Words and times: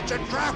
It's 0.00 0.12
a 0.12 0.18
trap! 0.18 0.54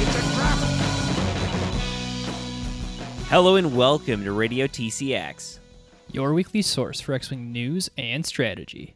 It's 0.00 0.16
a 0.16 0.22
trap! 0.34 0.58
Hello 3.28 3.56
and 3.56 3.76
welcome 3.76 4.24
to 4.24 4.32
Radio 4.32 4.66
TCX. 4.66 5.58
your 6.10 6.32
weekly 6.32 6.62
source 6.62 6.98
for 7.02 7.12
X 7.12 7.28
Wing 7.28 7.52
news 7.52 7.90
and 7.98 8.24
strategy. 8.24 8.94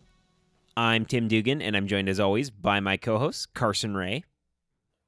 I'm 0.79 1.05
Tim 1.05 1.29
Dugan, 1.29 1.61
and 1.61 1.77
I'm 1.77 1.87
joined 1.87 2.09
as 2.09 2.19
always 2.19 2.49
by 2.49 2.81
my 2.81 2.97
co 2.97 3.19
host, 3.19 3.53
Carson 3.53 3.95
Ray. 3.95 4.25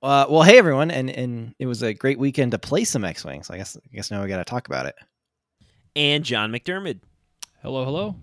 Uh, 0.03 0.27
well, 0.29 0.43
hey 0.43 0.59
everyone, 0.59 0.91
and 0.91 1.09
and 1.11 1.55
it 1.59 1.67
was 1.67 1.83
a 1.83 1.95
great 1.95 2.19
weekend 2.19 2.51
to 2.53 2.59
play 2.59 2.85
some 2.85 3.05
X 3.05 3.25
Wings. 3.25 3.51
I 3.51 3.57
guess 3.57 3.77
I 3.77 3.95
guess 3.95 4.11
now 4.11 4.21
we 4.23 4.29
got 4.29 4.39
to 4.39 4.45
talk 4.45 4.67
about 4.67 4.87
it. 4.87 4.97
and 5.95 6.25
John 6.25 6.51
McDermott. 6.51 7.01
Hello, 7.63 7.85
hello. 7.85 8.17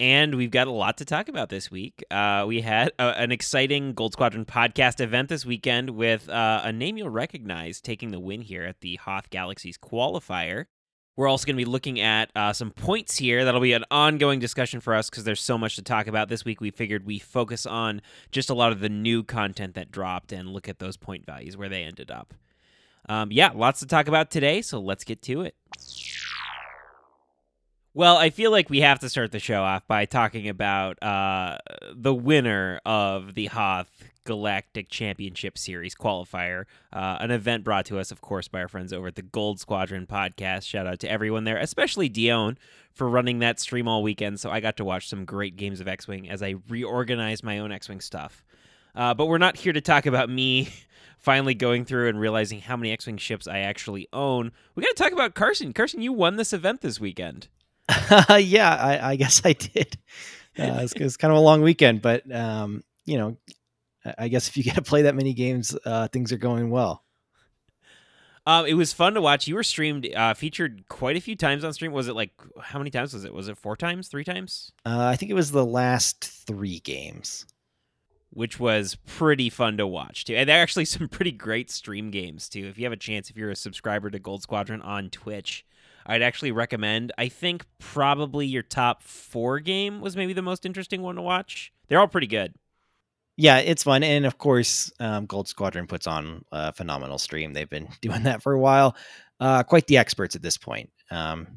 And 0.00 0.34
we've 0.34 0.50
got 0.50 0.66
a 0.66 0.72
lot 0.72 0.98
to 0.98 1.04
talk 1.04 1.28
about 1.28 1.48
this 1.48 1.70
week. 1.70 2.04
Uh, 2.10 2.44
we 2.46 2.60
had 2.60 2.90
a, 2.98 3.18
an 3.18 3.30
exciting 3.32 3.94
Gold 3.94 4.12
Squadron 4.12 4.44
podcast 4.44 5.00
event 5.00 5.28
this 5.28 5.46
weekend 5.46 5.90
with 5.90 6.28
uh, 6.28 6.60
a 6.64 6.72
name 6.72 6.98
you'll 6.98 7.10
recognize 7.10 7.80
taking 7.80 8.10
the 8.10 8.18
win 8.18 8.42
here 8.42 8.64
at 8.64 8.80
the 8.80 8.96
Hoth 8.96 9.30
Galaxies 9.30 9.78
qualifier. 9.78 10.66
We're 11.16 11.28
also 11.28 11.46
going 11.46 11.56
to 11.56 11.64
be 11.64 11.70
looking 11.70 12.00
at 12.00 12.30
uh, 12.34 12.52
some 12.52 12.72
points 12.72 13.16
here. 13.16 13.44
That'll 13.44 13.60
be 13.60 13.72
an 13.72 13.84
ongoing 13.90 14.40
discussion 14.40 14.80
for 14.80 14.94
us 14.94 15.08
because 15.08 15.22
there's 15.22 15.40
so 15.40 15.56
much 15.56 15.76
to 15.76 15.82
talk 15.82 16.08
about. 16.08 16.28
This 16.28 16.44
week, 16.44 16.60
we 16.60 16.70
figured 16.70 17.06
we 17.06 17.20
focus 17.20 17.66
on 17.66 18.02
just 18.32 18.50
a 18.50 18.54
lot 18.54 18.72
of 18.72 18.80
the 18.80 18.88
new 18.88 19.22
content 19.22 19.74
that 19.74 19.92
dropped 19.92 20.32
and 20.32 20.48
look 20.48 20.68
at 20.68 20.80
those 20.80 20.96
point 20.96 21.24
values 21.24 21.56
where 21.56 21.68
they 21.68 21.84
ended 21.84 22.10
up. 22.10 22.34
Um, 23.08 23.30
yeah, 23.30 23.50
lots 23.54 23.80
to 23.80 23.86
talk 23.86 24.08
about 24.08 24.30
today, 24.30 24.60
so 24.60 24.80
let's 24.80 25.04
get 25.04 25.22
to 25.22 25.42
it. 25.42 25.54
Well, 27.96 28.16
I 28.16 28.30
feel 28.30 28.50
like 28.50 28.70
we 28.70 28.80
have 28.80 28.98
to 29.00 29.08
start 29.08 29.30
the 29.30 29.38
show 29.38 29.62
off 29.62 29.86
by 29.86 30.04
talking 30.04 30.48
about 30.48 31.00
uh, 31.00 31.58
the 31.94 32.12
winner 32.12 32.80
of 32.84 33.34
the 33.34 33.46
Hoth 33.46 33.88
Galactic 34.24 34.88
Championship 34.88 35.56
Series 35.56 35.94
qualifier, 35.94 36.64
uh, 36.92 37.18
an 37.20 37.30
event 37.30 37.62
brought 37.62 37.86
to 37.86 38.00
us, 38.00 38.10
of 38.10 38.20
course, 38.20 38.48
by 38.48 38.62
our 38.62 38.66
friends 38.66 38.92
over 38.92 39.06
at 39.06 39.14
the 39.14 39.22
Gold 39.22 39.60
Squadron 39.60 40.08
podcast. 40.08 40.66
Shout 40.66 40.88
out 40.88 40.98
to 41.00 41.08
everyone 41.08 41.44
there, 41.44 41.56
especially 41.56 42.08
Dion 42.08 42.58
for 42.92 43.08
running 43.08 43.38
that 43.38 43.60
stream 43.60 43.86
all 43.86 44.02
weekend. 44.02 44.40
So 44.40 44.50
I 44.50 44.58
got 44.58 44.76
to 44.78 44.84
watch 44.84 45.08
some 45.08 45.24
great 45.24 45.54
games 45.54 45.78
of 45.78 45.86
X 45.86 46.08
Wing 46.08 46.28
as 46.28 46.42
I 46.42 46.56
reorganized 46.68 47.44
my 47.44 47.60
own 47.60 47.70
X 47.70 47.88
Wing 47.88 48.00
stuff. 48.00 48.44
Uh, 48.96 49.14
but 49.14 49.26
we're 49.26 49.38
not 49.38 49.56
here 49.56 49.72
to 49.72 49.80
talk 49.80 50.06
about 50.06 50.28
me 50.28 50.68
finally 51.18 51.54
going 51.54 51.84
through 51.84 52.08
and 52.08 52.18
realizing 52.18 52.60
how 52.60 52.76
many 52.76 52.90
X 52.90 53.06
Wing 53.06 53.18
ships 53.18 53.46
I 53.46 53.60
actually 53.60 54.08
own. 54.12 54.50
We 54.74 54.82
got 54.82 54.96
to 54.96 55.00
talk 55.00 55.12
about 55.12 55.36
Carson. 55.36 55.72
Carson, 55.72 56.02
you 56.02 56.12
won 56.12 56.34
this 56.34 56.52
event 56.52 56.80
this 56.80 56.98
weekend. 56.98 57.46
yeah, 58.38 58.74
I, 58.74 59.10
I 59.12 59.16
guess 59.16 59.42
I 59.44 59.52
did. 59.52 59.98
Uh, 60.58 60.86
it's, 60.94 61.16
kind 61.16 61.32
of 61.32 61.38
a 61.38 61.40
long 61.40 61.62
weekend, 61.62 62.00
but 62.00 62.30
um, 62.32 62.84
you 63.04 63.18
know, 63.18 63.36
I- 64.04 64.14
I 64.18 64.28
guess 64.28 64.48
if 64.48 64.56
you 64.56 64.62
get 64.62 64.76
to 64.76 64.82
play 64.82 65.02
that 65.02 65.14
many 65.14 65.34
games, 65.34 65.76
uh, 65.84 66.08
things 66.08 66.32
are 66.32 66.38
going 66.38 66.70
well. 66.70 67.02
Um, 68.46 68.66
it 68.66 68.74
was 68.74 68.92
fun 68.92 69.14
to 69.14 69.22
watch. 69.22 69.48
You 69.48 69.54
were 69.54 69.62
streamed, 69.62 70.06
uh, 70.14 70.34
featured 70.34 70.84
quite 70.88 71.16
a 71.16 71.20
few 71.20 71.34
times 71.34 71.64
on 71.64 71.72
stream. 71.72 71.92
Was 71.92 72.08
it 72.08 72.14
like 72.14 72.32
how 72.60 72.78
many 72.78 72.90
times 72.90 73.14
was 73.14 73.24
it? 73.24 73.32
Was 73.32 73.48
it 73.48 73.56
four 73.56 73.74
times, 73.76 74.08
three 74.08 74.24
times? 74.24 74.70
Uh, 74.84 75.06
I 75.06 75.16
think 75.16 75.30
it 75.30 75.34
was 75.34 75.50
the 75.50 75.64
last 75.64 76.22
three 76.24 76.80
games. 76.80 77.46
Which 78.30 78.58
was 78.58 78.96
pretty 79.06 79.48
fun 79.48 79.76
to 79.76 79.86
watch 79.86 80.24
too. 80.24 80.34
And 80.34 80.48
there 80.48 80.58
are 80.58 80.62
actually 80.62 80.84
some 80.86 81.08
pretty 81.08 81.30
great 81.32 81.70
stream 81.70 82.10
games 82.10 82.48
too. 82.48 82.66
If 82.66 82.76
you 82.78 82.84
have 82.84 82.92
a 82.92 82.96
chance, 82.96 83.30
if 83.30 83.36
you're 83.36 83.50
a 83.50 83.56
subscriber 83.56 84.10
to 84.10 84.18
Gold 84.18 84.42
Squadron 84.42 84.82
on 84.82 85.08
Twitch, 85.08 85.64
I'd 86.06 86.22
actually 86.22 86.52
recommend. 86.52 87.12
I 87.16 87.28
think 87.28 87.64
probably 87.78 88.46
your 88.46 88.62
top 88.62 89.02
four 89.02 89.60
game 89.60 90.00
was 90.00 90.16
maybe 90.16 90.32
the 90.32 90.42
most 90.42 90.66
interesting 90.66 91.02
one 91.02 91.16
to 91.16 91.22
watch. 91.22 91.72
They're 91.88 92.00
all 92.00 92.08
pretty 92.08 92.26
good. 92.26 92.54
Yeah, 93.36 93.58
it's 93.58 93.82
fun, 93.82 94.04
and 94.04 94.26
of 94.26 94.38
course, 94.38 94.92
um, 95.00 95.26
Gold 95.26 95.48
Squadron 95.48 95.88
puts 95.88 96.06
on 96.06 96.44
a 96.52 96.72
phenomenal 96.72 97.18
stream. 97.18 97.52
They've 97.52 97.68
been 97.68 97.88
doing 98.00 98.22
that 98.24 98.42
for 98.42 98.52
a 98.52 98.58
while. 98.60 98.96
Uh, 99.40 99.62
quite 99.62 99.86
the 99.88 99.96
experts 99.96 100.36
at 100.36 100.42
this 100.42 100.56
point. 100.56 100.90
Um, 101.10 101.48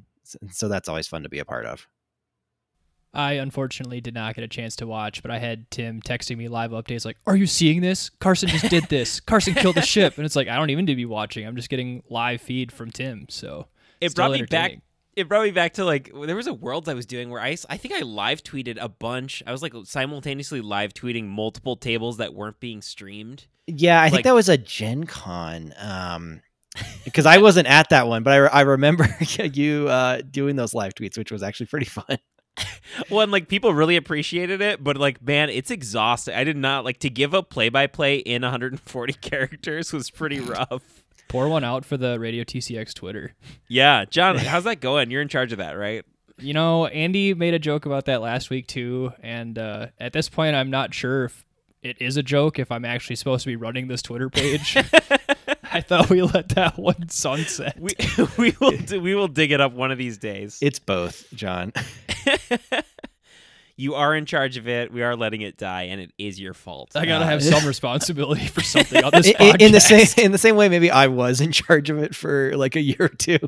so 0.49 0.67
that's 0.67 0.89
always 0.89 1.07
fun 1.07 1.23
to 1.23 1.29
be 1.29 1.39
a 1.39 1.45
part 1.45 1.65
of. 1.65 1.87
I 3.13 3.33
unfortunately 3.33 4.01
did 4.01 4.13
not 4.13 4.35
get 4.35 4.43
a 4.43 4.47
chance 4.47 4.75
to 4.77 4.87
watch, 4.87 5.21
but 5.21 5.31
I 5.31 5.39
had 5.39 5.69
Tim 5.71 6.01
texting 6.01 6.37
me 6.37 6.47
live 6.47 6.71
updates 6.71 7.05
like, 7.05 7.17
Are 7.25 7.35
you 7.35 7.47
seeing 7.47 7.81
this? 7.81 8.09
Carson 8.09 8.49
just 8.49 8.69
did 8.69 8.85
this. 8.85 9.19
Carson 9.19 9.53
killed 9.53 9.75
the 9.75 9.81
ship. 9.81 10.13
And 10.17 10.25
it's 10.25 10.35
like, 10.35 10.47
I 10.47 10.55
don't 10.55 10.69
even 10.69 10.85
need 10.85 10.91
to 10.91 10.95
be 10.95 11.05
watching. 11.05 11.47
I'm 11.47 11.55
just 11.55 11.69
getting 11.69 12.03
live 12.09 12.41
feed 12.41 12.71
from 12.71 12.91
Tim. 12.91 13.25
So 13.29 13.67
It 14.01 14.15
brought 14.15 14.31
me 14.31 14.43
back. 14.43 14.79
It 15.15 15.27
brought 15.27 15.43
me 15.45 15.51
back 15.51 15.73
to 15.73 15.85
like 15.85 16.11
there 16.25 16.35
was 16.35 16.45
a 16.47 16.53
world 16.53 16.87
I 16.87 16.93
was 16.93 17.05
doing 17.07 17.29
where 17.29 17.41
I 17.41 17.55
I 17.69 17.77
think 17.77 17.93
I 17.95 18.01
live 18.01 18.43
tweeted 18.43 18.77
a 18.79 18.87
bunch. 18.89 19.41
I 19.47 19.51
was 19.51 19.61
like 19.63 19.73
simultaneously 19.85 20.61
live 20.61 20.93
tweeting 20.93 21.25
multiple 21.27 21.75
tables 21.75 22.17
that 22.17 22.33
weren't 22.35 22.59
being 22.59 22.81
streamed. 22.81 23.47
Yeah, 23.65 23.99
I 23.99 24.05
Like- 24.05 24.13
think 24.13 24.23
that 24.25 24.35
was 24.35 24.47
a 24.49 24.57
Gen 24.57 25.05
Con. 25.05 25.73
Um, 25.79 26.41
because 27.05 27.25
I 27.25 27.39
wasn't 27.39 27.67
at 27.67 27.89
that 27.89 28.07
one, 28.07 28.21
but 28.21 28.33
I, 28.33 28.37
re- 28.37 28.49
I 28.53 28.61
remember 28.61 29.07
you 29.53 29.87
uh, 29.89 30.21
doing 30.29 30.55
those 30.55 30.75
live 30.75 30.93
tweets, 30.93 31.17
which 31.17 31.31
was 31.31 31.41
actually 31.41 31.65
pretty 31.65 31.87
fun. 31.87 32.05
Well, 33.11 33.19
and 33.21 33.31
like 33.31 33.47
people 33.49 33.71
really 33.73 33.97
appreciated 33.97 34.61
it, 34.61 34.83
but 34.83 34.97
like 34.97 35.21
man, 35.21 35.49
it's 35.51 35.69
exhausting. 35.69 36.33
I 36.33 36.43
did 36.43 36.57
not 36.57 36.85
like 36.85 36.97
to 36.99 37.09
give 37.09 37.35
a 37.35 37.43
play 37.43 37.69
by 37.69 37.85
play 37.85 38.15
in 38.17 38.41
140 38.41 39.13
characters 39.21 39.93
was 39.93 40.09
pretty 40.09 40.39
rough. 40.39 41.03
Pour 41.27 41.49
one 41.49 41.63
out 41.63 41.85
for 41.85 41.97
the 41.97 42.19
Radio 42.19 42.43
TCX 42.43 42.93
Twitter. 42.93 43.33
Yeah, 43.67 44.05
John, 44.05 44.37
how's 44.37 44.63
that 44.63 44.79
going? 44.79 45.11
You're 45.11 45.21
in 45.21 45.27
charge 45.27 45.51
of 45.51 45.57
that, 45.57 45.77
right? 45.77 46.05
You 46.39 46.53
know, 46.53 46.85
Andy 46.85 47.33
made 47.33 47.53
a 47.53 47.59
joke 47.59 47.85
about 47.85 48.05
that 48.05 48.21
last 48.21 48.49
week 48.49 48.67
too. 48.67 49.11
And 49.21 49.57
uh, 49.57 49.87
at 49.99 50.13
this 50.13 50.29
point, 50.29 50.55
I'm 50.55 50.69
not 50.69 50.93
sure 50.93 51.25
if 51.25 51.45
it 51.81 51.97
is 51.99 52.17
a 52.17 52.23
joke, 52.23 52.59
if 52.59 52.71
I'm 52.71 52.85
actually 52.85 53.15
supposed 53.15 53.43
to 53.43 53.47
be 53.47 53.55
running 53.55 53.87
this 53.87 54.01
Twitter 54.01 54.29
page. 54.29 54.77
I 55.71 55.81
thought 55.81 56.09
we 56.09 56.21
let 56.21 56.49
that 56.49 56.77
one 56.77 57.09
sunset. 57.09 57.77
We 57.79 57.93
we 58.37 58.55
will 58.59 59.01
we 59.01 59.15
will 59.15 59.27
dig 59.27 59.51
it 59.51 59.61
up 59.61 59.73
one 59.73 59.91
of 59.91 59.97
these 59.97 60.17
days. 60.17 60.59
It's 60.61 60.79
both, 60.79 61.25
John. 61.33 61.73
You 63.77 63.95
are 63.95 64.13
in 64.15 64.25
charge 64.25 64.57
of 64.57 64.67
it. 64.67 64.91
We 64.91 65.03
are 65.03 65.15
letting 65.15 65.41
it 65.41 65.55
die, 65.55 65.83
and 65.83 66.01
it 66.01 66.11
is 66.17 66.39
your 66.39 66.53
fault. 66.53 66.91
I 66.95 67.05
gotta 67.05 67.23
Uh, 67.25 67.27
have 67.29 67.43
some 67.43 67.65
responsibility 67.65 68.47
for 68.47 68.61
something 68.61 69.03
on 69.03 69.11
this 69.11 69.27
in, 69.27 69.33
podcast. 69.35 69.61
in 69.61 69.71
the 69.71 69.79
same 69.79 70.25
in 70.25 70.31
the 70.33 70.37
same 70.37 70.55
way, 70.55 70.67
maybe 70.67 70.91
I 70.91 71.07
was 71.07 71.39
in 71.39 71.51
charge 71.51 71.89
of 71.89 71.97
it 71.99 72.13
for 72.15 72.55
like 72.57 72.75
a 72.75 72.81
year 72.81 72.97
or 72.99 73.07
two. 73.09 73.39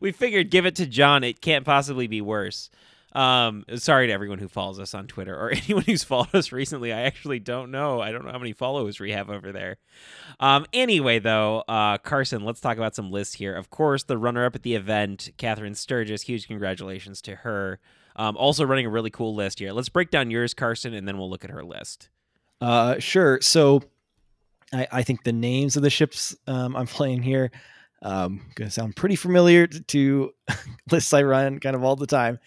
we 0.00 0.12
figured 0.12 0.50
give 0.50 0.66
it 0.66 0.76
to 0.76 0.86
John. 0.86 1.24
It 1.24 1.40
can't 1.40 1.64
possibly 1.64 2.06
be 2.06 2.20
worse. 2.20 2.70
Um, 3.12 3.64
sorry 3.74 4.06
to 4.06 4.12
everyone 4.12 4.38
who 4.38 4.46
follows 4.46 4.78
us 4.78 4.94
on 4.94 5.08
Twitter 5.08 5.34
or 5.34 5.50
anyone 5.64 5.82
who's 5.84 6.04
followed 6.04 6.32
us 6.32 6.52
recently. 6.52 6.92
I 6.92 7.00
actually 7.00 7.40
don't 7.40 7.72
know. 7.72 8.00
I 8.00 8.12
don't 8.12 8.24
know 8.24 8.30
how 8.30 8.38
many 8.38 8.52
followers 8.52 9.00
we 9.00 9.10
have 9.10 9.30
over 9.30 9.50
there. 9.50 9.78
Um, 10.38 10.64
anyway, 10.72 11.18
though, 11.18 11.64
uh, 11.66 11.98
Carson, 11.98 12.44
let's 12.44 12.60
talk 12.60 12.76
about 12.76 12.94
some 12.94 13.10
lists 13.10 13.34
here. 13.34 13.56
Of 13.56 13.68
course, 13.68 14.04
the 14.04 14.16
runner-up 14.16 14.54
at 14.54 14.62
the 14.62 14.76
event, 14.76 15.30
Catherine 15.38 15.74
Sturgis. 15.74 16.22
Huge 16.22 16.46
congratulations 16.46 17.20
to 17.22 17.34
her. 17.36 17.80
Um, 18.20 18.36
also 18.36 18.64
running 18.64 18.84
a 18.86 18.90
really 18.90 19.10
cool 19.10 19.34
list 19.34 19.58
here. 19.60 19.72
Let's 19.72 19.88
break 19.88 20.10
down 20.10 20.30
yours, 20.30 20.52
Carson, 20.52 20.92
and 20.92 21.08
then 21.08 21.16
we'll 21.16 21.30
look 21.30 21.44
at 21.44 21.50
her 21.50 21.64
list. 21.64 22.10
Uh, 22.60 22.98
sure. 22.98 23.40
So, 23.40 23.82
I, 24.72 24.86
I 24.92 25.02
think 25.02 25.24
the 25.24 25.32
names 25.32 25.76
of 25.76 25.82
the 25.82 25.88
ships 25.90 26.36
um, 26.46 26.76
I'm 26.76 26.86
playing 26.86 27.22
here 27.22 27.50
um, 28.02 28.40
gonna 28.54 28.70
sound 28.70 28.96
pretty 28.96 29.16
familiar 29.16 29.66
to, 29.66 29.80
to 29.80 30.34
lists 30.90 31.12
I 31.12 31.22
run 31.22 31.60
kind 31.60 31.74
of 31.76 31.82
all 31.84 31.96
the 31.96 32.06
time. 32.06 32.38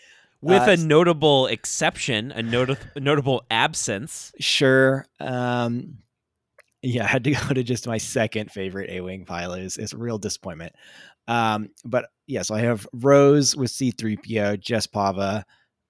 With 0.41 0.61
Uh, 0.63 0.71
a 0.71 0.77
notable 0.77 1.47
exception, 1.47 2.31
a, 2.31 2.41
not- 2.43 2.77
a 2.95 2.99
notable 2.99 3.43
absence. 3.49 4.31
Sure. 4.39 5.05
Um, 5.19 5.99
yeah, 6.81 7.03
I 7.05 7.07
had 7.07 7.23
to 7.23 7.31
go 7.47 7.53
to 7.53 7.63
just 7.63 7.87
my 7.87 7.97
second 7.97 8.51
favorite 8.51 8.89
A 8.89 9.01
Wing 9.01 9.25
pilot. 9.25 9.61
It's, 9.63 9.77
it's 9.77 9.93
a 9.93 9.97
real 9.97 10.17
disappointment. 10.17 10.73
Um, 11.27 11.69
but 11.85 12.09
yeah, 12.27 12.41
so 12.41 12.55
I 12.55 12.59
have 12.59 12.85
Rose 12.93 13.55
with 13.55 13.71
C3PO, 13.71 14.59
Jess 14.59 14.85
Pava, 14.87 15.43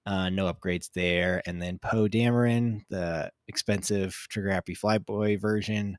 uh, 0.06 0.28
no 0.28 0.52
upgrades 0.52 0.90
there. 0.92 1.42
And 1.46 1.60
then 1.60 1.78
Poe 1.78 2.08
Dameron, 2.08 2.82
the 2.90 3.30
expensive 3.48 4.14
Trigger 4.30 4.50
Happy 4.50 4.74
Flyboy 4.74 5.40
version 5.40 5.96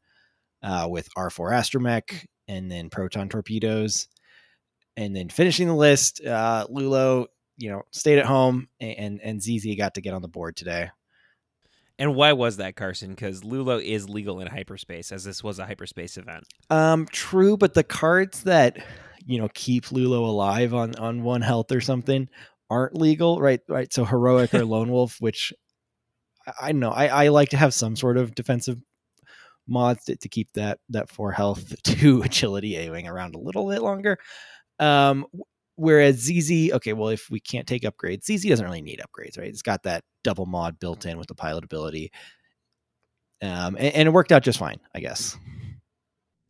uh, 0.63 0.87
with 0.89 1.09
R4 1.17 1.51
Astromech 1.51 2.25
and 2.47 2.71
then 2.71 2.89
Proton 2.89 3.29
Torpedoes. 3.29 4.07
And 4.97 5.15
then 5.15 5.29
finishing 5.29 5.67
the 5.67 5.75
list, 5.75 6.23
uh, 6.25 6.67
Lulo, 6.69 7.27
you 7.57 7.69
know, 7.69 7.83
stayed 7.91 8.19
at 8.19 8.25
home 8.25 8.67
and, 8.79 8.97
and, 8.97 9.21
and 9.21 9.43
ZZ 9.43 9.75
got 9.77 9.95
to 9.95 10.01
get 10.01 10.13
on 10.13 10.21
the 10.21 10.27
board 10.27 10.55
today. 10.55 10.89
And 11.97 12.13
why 12.13 12.33
was 12.33 12.57
that, 12.57 12.75
Carson? 12.75 13.11
Because 13.11 13.41
Lulo 13.41 13.81
is 13.81 14.09
legal 14.09 14.41
in 14.41 14.47
hyperspace, 14.47 15.11
as 15.11 15.23
this 15.23 15.43
was 15.43 15.59
a 15.59 15.65
hyperspace 15.65 16.17
event. 16.17 16.43
Um, 16.69 17.05
true, 17.05 17.55
but 17.55 17.73
the 17.73 17.85
cards 17.85 18.43
that 18.43 18.77
you 19.25 19.39
know 19.39 19.47
keep 19.53 19.85
Lulo 19.85 20.27
alive 20.27 20.73
on 20.73 20.95
on 20.95 21.23
one 21.23 21.41
health 21.41 21.71
or 21.71 21.79
something 21.79 22.27
aren't 22.69 22.95
legal, 22.95 23.39
right? 23.39 23.61
Right. 23.67 23.91
So 23.91 24.05
heroic 24.05 24.53
or 24.53 24.65
lone 24.65 24.91
wolf, 24.91 25.17
which 25.19 25.53
I, 26.47 26.69
I 26.69 26.71
know. 26.71 26.91
I, 26.91 27.07
I 27.07 27.27
like 27.29 27.49
to 27.49 27.57
have 27.57 27.73
some 27.73 27.95
sort 27.95 28.17
of 28.17 28.35
defensive 28.35 28.81
mods 29.67 30.05
to, 30.05 30.15
to 30.15 30.29
keep 30.29 30.51
that 30.53 30.79
that 30.89 31.09
four 31.09 31.31
health 31.31 31.73
to 31.83 32.21
agility 32.21 32.77
A 32.77 32.89
wing 32.91 33.07
around 33.07 33.35
a 33.35 33.39
little 33.39 33.69
bit 33.69 33.81
longer. 33.81 34.17
Um, 34.79 35.25
whereas 35.75 36.17
ZZ, 36.17 36.71
okay, 36.73 36.93
well, 36.93 37.09
if 37.09 37.29
we 37.29 37.39
can't 37.39 37.67
take 37.67 37.83
upgrades, 37.83 38.25
ZZ 38.25 38.45
doesn't 38.45 38.65
really 38.65 38.81
need 38.81 39.01
upgrades, 39.01 39.37
right? 39.37 39.47
It's 39.47 39.61
got 39.61 39.83
that 39.83 40.03
double 40.23 40.45
mod 40.45 40.79
built 40.79 41.05
in 41.05 41.17
with 41.17 41.27
the 41.27 41.35
pilot 41.35 41.63
ability. 41.63 42.11
Um, 43.41 43.75
and, 43.75 43.93
and 43.93 44.07
it 44.07 44.11
worked 44.11 44.31
out 44.31 44.43
just 44.43 44.59
fine, 44.59 44.79
I 44.93 44.99
guess. 44.99 45.37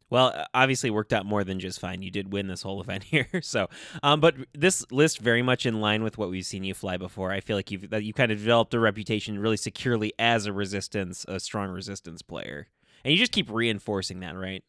Well, 0.10 0.46
obviously, 0.54 0.90
worked 0.92 1.14
out 1.14 1.26
more 1.26 1.44
than 1.44 1.60
just 1.60 1.80
fine. 1.80 2.02
You 2.02 2.12
did 2.12 2.32
win 2.32 2.48
this 2.48 2.62
whole 2.62 2.82
event 2.86 3.04
here, 3.04 3.28
so. 3.42 3.68
Um, 4.04 4.20
but 4.20 4.36
this 4.54 4.86
list 4.92 5.20
very 5.20 5.42
much 5.42 5.66
in 5.66 5.82
line 5.82 6.04
with 6.04 6.18
what 6.18 6.30
we've 6.30 6.46
seen 6.46 6.64
you 6.64 6.74
fly 6.74 6.98
before. 6.98 7.32
I 7.32 7.40
feel 7.40 7.56
like 7.56 7.72
you've 7.72 7.92
you 7.92 8.14
kind 8.14 8.32
of 8.32 8.38
developed 8.38 8.74
a 8.74 8.80
reputation 8.80 9.40
really 9.40 9.58
securely 9.58 10.14
as 10.20 10.46
a 10.46 10.54
resistance, 10.54 11.26
a 11.28 11.40
strong 11.40 11.70
resistance 11.70 12.22
player, 12.22 12.68
and 13.04 13.12
you 13.12 13.18
just 13.18 13.32
keep 13.32 13.50
reinforcing 13.50 14.20
that, 14.22 14.36
right? 14.36 14.64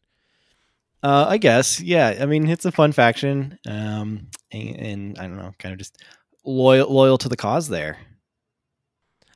Uh, 1.03 1.27
I 1.29 1.37
guess, 1.37 1.79
yeah. 1.79 2.17
I 2.19 2.25
mean, 2.25 2.49
it's 2.49 2.65
a 2.65 2.71
fun 2.71 2.91
faction, 2.91 3.59
um, 3.67 4.27
and, 4.51 4.75
and 4.75 5.19
I 5.19 5.27
don't 5.27 5.37
know, 5.37 5.53
kind 5.59 5.71
of 5.73 5.77
just 5.77 6.01
loyal 6.43 6.91
loyal 6.91 7.17
to 7.19 7.29
the 7.29 7.37
cause 7.37 7.67
there. 7.67 7.99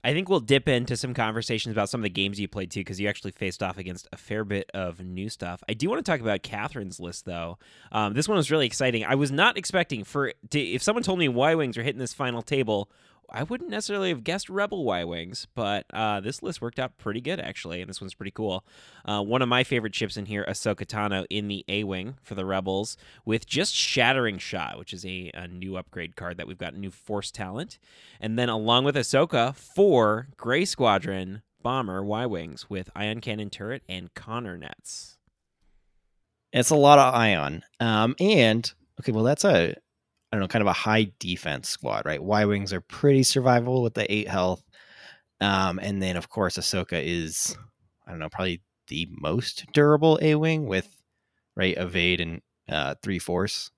I 0.04 0.14
think 0.14 0.30
we'll 0.30 0.40
dip 0.40 0.68
into 0.68 0.98
some 0.98 1.14
conversations 1.14 1.72
about 1.74 1.90
some 1.90 2.00
of 2.02 2.04
the 2.04 2.10
games 2.10 2.40
you 2.40 2.48
played 2.48 2.72
too, 2.72 2.80
because 2.82 3.00
you 3.00 3.08
actually 3.08 3.32
faced 3.32 3.62
off 3.62 3.78
against 3.78 4.08
a 4.12 4.18
fair 4.18 4.44
bit 4.44 4.70
of 4.74 5.00
new 5.00 5.30
stuff. 5.30 5.64
I 5.70 5.74
do 5.74 5.90
want 5.90 6.04
to 6.04 6.12
talk 6.12 6.22
about 6.22 6.42
Catherine's 6.42 7.00
list 7.00 7.26
though. 7.26 7.60
Um, 7.92 8.14
this 8.14 8.28
one 8.28 8.38
was 8.38 8.50
really 8.50 8.66
exciting. 8.66 9.06
I 9.06 9.16
was 9.16 9.32
not 9.32 9.58
expecting 9.58 10.04
for 10.04 10.34
to, 10.50 10.60
if 10.60 10.82
someone 10.82 11.04
told 11.04 11.20
me 11.20 11.30
Y 11.30 11.56
wings 11.56 11.78
are 11.78 11.84
hitting 11.84 12.00
this 12.00 12.14
final 12.14 12.42
table, 12.42 12.90
I 13.32 13.44
wouldn't 13.44 13.70
necessarily 13.70 14.10
have 14.10 14.24
guessed 14.24 14.50
Rebel 14.50 14.84
Y 14.84 15.04
Wings, 15.04 15.48
but 15.56 15.86
uh, 15.94 16.20
this 16.20 16.44
list 16.44 16.62
worked 16.62 16.80
out 16.80 16.98
pretty 16.98 17.22
good, 17.22 17.40
actually, 17.40 17.82
and 17.82 17.90
this 17.90 18.02
one's 18.02 18.14
pretty 18.14 18.32
cool. 18.32 18.66
Uh, 19.06 19.22
one 19.22 19.42
of 19.42 19.48
my 19.48 19.64
favorite 19.64 19.96
ships 19.96 20.18
in 20.18 20.26
here, 20.26 20.46
Ahsoka 20.48 20.86
Tano, 20.86 21.26
in 21.30 21.48
the 21.48 21.64
A 21.68 21.84
Wing 21.84 22.18
for 22.22 22.36
the 22.36 22.46
Rebels, 22.46 22.98
with 23.26 23.46
just 23.46 23.74
Shattering 23.74 24.38
Shot, 24.38 24.78
which 24.78 24.94
is 24.94 25.06
a, 25.06 25.32
a 25.34 25.48
new 25.48 25.78
upgrade 25.78 26.16
card 26.16 26.38
that 26.38 26.48
we've 26.48 26.58
got 26.58 26.76
new 26.76 26.92
Force 26.92 27.32
talent. 27.32 27.80
And 28.20 28.38
then 28.38 28.50
along 28.50 28.84
with 28.84 28.96
Ahsoka, 28.96 29.56
four 29.56 30.28
Gray 30.38 30.66
Squadron 30.66 31.42
Bomber 31.64 32.04
Y 32.04 32.26
Wings 32.26 32.70
with 32.70 32.90
Ion 32.96 33.22
Cannon 33.22 33.50
Turret 33.50 33.84
and 33.88 34.14
Conner 34.14 34.58
Nets. 34.58 35.18
It's 36.52 36.70
a 36.70 36.76
lot 36.76 37.00
of 37.00 37.14
ion. 37.14 37.64
Um, 37.80 38.16
and 38.20 38.72
okay, 39.00 39.12
well, 39.12 39.24
that's 39.24 39.46
a 39.46 39.76
I 40.32 40.36
don't 40.36 40.42
know, 40.42 40.48
kind 40.48 40.62
of 40.62 40.68
a 40.68 40.74
high 40.74 41.12
defense 41.20 41.68
squad, 41.70 42.06
right? 42.06 42.24
Y 42.24 42.46
wings 42.46 42.72
are 42.74 42.82
pretty 42.82 43.22
survivable 43.22 43.84
with 43.84 43.94
the 43.94 44.12
eight 44.12 44.28
health, 44.28 44.64
um, 45.42 45.80
and 45.80 46.02
then 46.02 46.16
of 46.16 46.30
course 46.30 46.58
Ahsoka 46.58 47.02
is 47.04 47.58
I 48.08 48.12
don't 48.12 48.20
know, 48.20 48.30
probably 48.30 48.62
the 48.88 49.08
most 49.12 49.66
durable 49.74 50.20
A 50.22 50.36
wing 50.36 50.66
with 50.66 50.88
right 51.56 51.78
evade 51.78 52.22
and 52.22 52.42
uh, 52.70 52.96
three 53.04 53.20
force. 53.20 53.72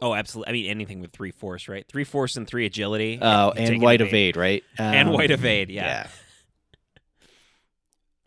Oh, 0.00 0.14
absolutely. 0.14 0.50
I 0.50 0.52
mean, 0.52 0.70
anything 0.70 1.00
with 1.00 1.12
three 1.12 1.32
force, 1.32 1.66
right? 1.68 1.84
Three 1.88 2.04
force 2.04 2.36
and 2.36 2.46
three 2.46 2.66
agility. 2.66 3.18
Oh, 3.20 3.50
and 3.50 3.82
white 3.82 4.00
evade, 4.00 4.36
evade 4.36 4.36
right? 4.36 4.64
Um, 4.78 4.84
and 4.94 5.10
white 5.10 5.32
evade, 5.32 5.70
yeah. 5.70 5.84
yeah 5.84 6.06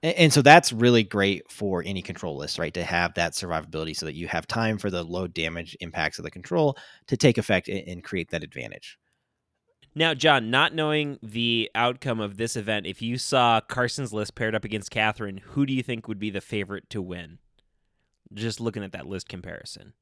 and 0.04 0.34
so 0.34 0.42
that's 0.42 0.74
really 0.74 1.04
great 1.04 1.50
for 1.52 1.84
any 1.86 2.02
control 2.02 2.36
list 2.36 2.58
right 2.58 2.74
to 2.74 2.84
have 2.84 3.14
that 3.14 3.34
survivability 3.34 3.96
so 3.96 4.06
that 4.06 4.16
you 4.16 4.28
have 4.28 4.48
time 4.48 4.78
for 4.78 4.90
the 4.90 5.04
low 5.04 5.28
damage 5.28 5.78
impacts 5.80 6.18
of 6.18 6.24
the 6.24 6.32
control 6.32 6.76
to 7.08 7.16
take 7.16 7.38
effect 7.38 7.68
and 7.68 8.04
create 8.04 8.32
that 8.32 8.44
advantage. 8.44 8.98
Now 9.94 10.14
john 10.14 10.50
not 10.50 10.74
knowing 10.74 11.20
the 11.22 11.70
outcome 11.76 12.20
of 12.20 12.38
this 12.38 12.56
event 12.56 12.88
if 12.88 13.02
you 13.02 13.18
saw 13.18 13.62
carson's 13.62 14.14
list 14.14 14.36
paired 14.36 14.56
up 14.56 14.64
against 14.64 14.90
catherine 14.92 15.38
who 15.38 15.66
do 15.66 15.74
you 15.74 15.84
think 15.84 16.08
would 16.08 16.20
be 16.20 16.30
the 16.30 16.42
favorite 16.42 16.90
to 16.90 17.02
win? 17.02 17.40
Just 18.34 18.60
looking 18.60 18.84
at 18.84 18.94
that 18.94 19.08
list 19.08 19.30
comparison. 19.30 19.94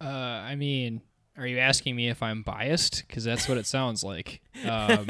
Uh, 0.00 0.04
i 0.06 0.56
mean 0.56 1.00
are 1.38 1.46
you 1.46 1.58
asking 1.58 1.96
me 1.96 2.08
if 2.10 2.22
i'm 2.22 2.42
biased? 2.42 3.04
Because 3.06 3.24
that's 3.24 3.48
what 3.48 3.56
it 3.56 3.66
sounds 3.66 4.04
like. 4.04 4.42
Um, 4.68 5.08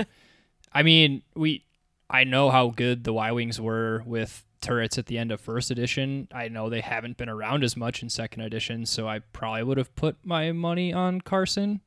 i 0.72 0.82
mean 0.82 1.22
we 1.34 1.64
I 2.12 2.24
know 2.24 2.50
how 2.50 2.68
good 2.68 3.04
the 3.04 3.12
Y 3.12 3.32
Wings 3.32 3.60
were 3.60 4.02
with 4.06 4.44
turrets 4.60 4.98
at 4.98 5.06
the 5.06 5.18
end 5.18 5.32
of 5.32 5.40
first 5.40 5.70
edition. 5.70 6.28
I 6.32 6.48
know 6.48 6.68
they 6.68 6.82
haven't 6.82 7.16
been 7.16 7.30
around 7.30 7.64
as 7.64 7.76
much 7.76 8.02
in 8.02 8.10
second 8.10 8.42
edition, 8.42 8.84
so 8.86 9.08
I 9.08 9.20
probably 9.20 9.64
would 9.64 9.78
have 9.78 9.94
put 9.96 10.16
my 10.22 10.52
money 10.52 10.92
on 10.92 11.22
Carson 11.22 11.80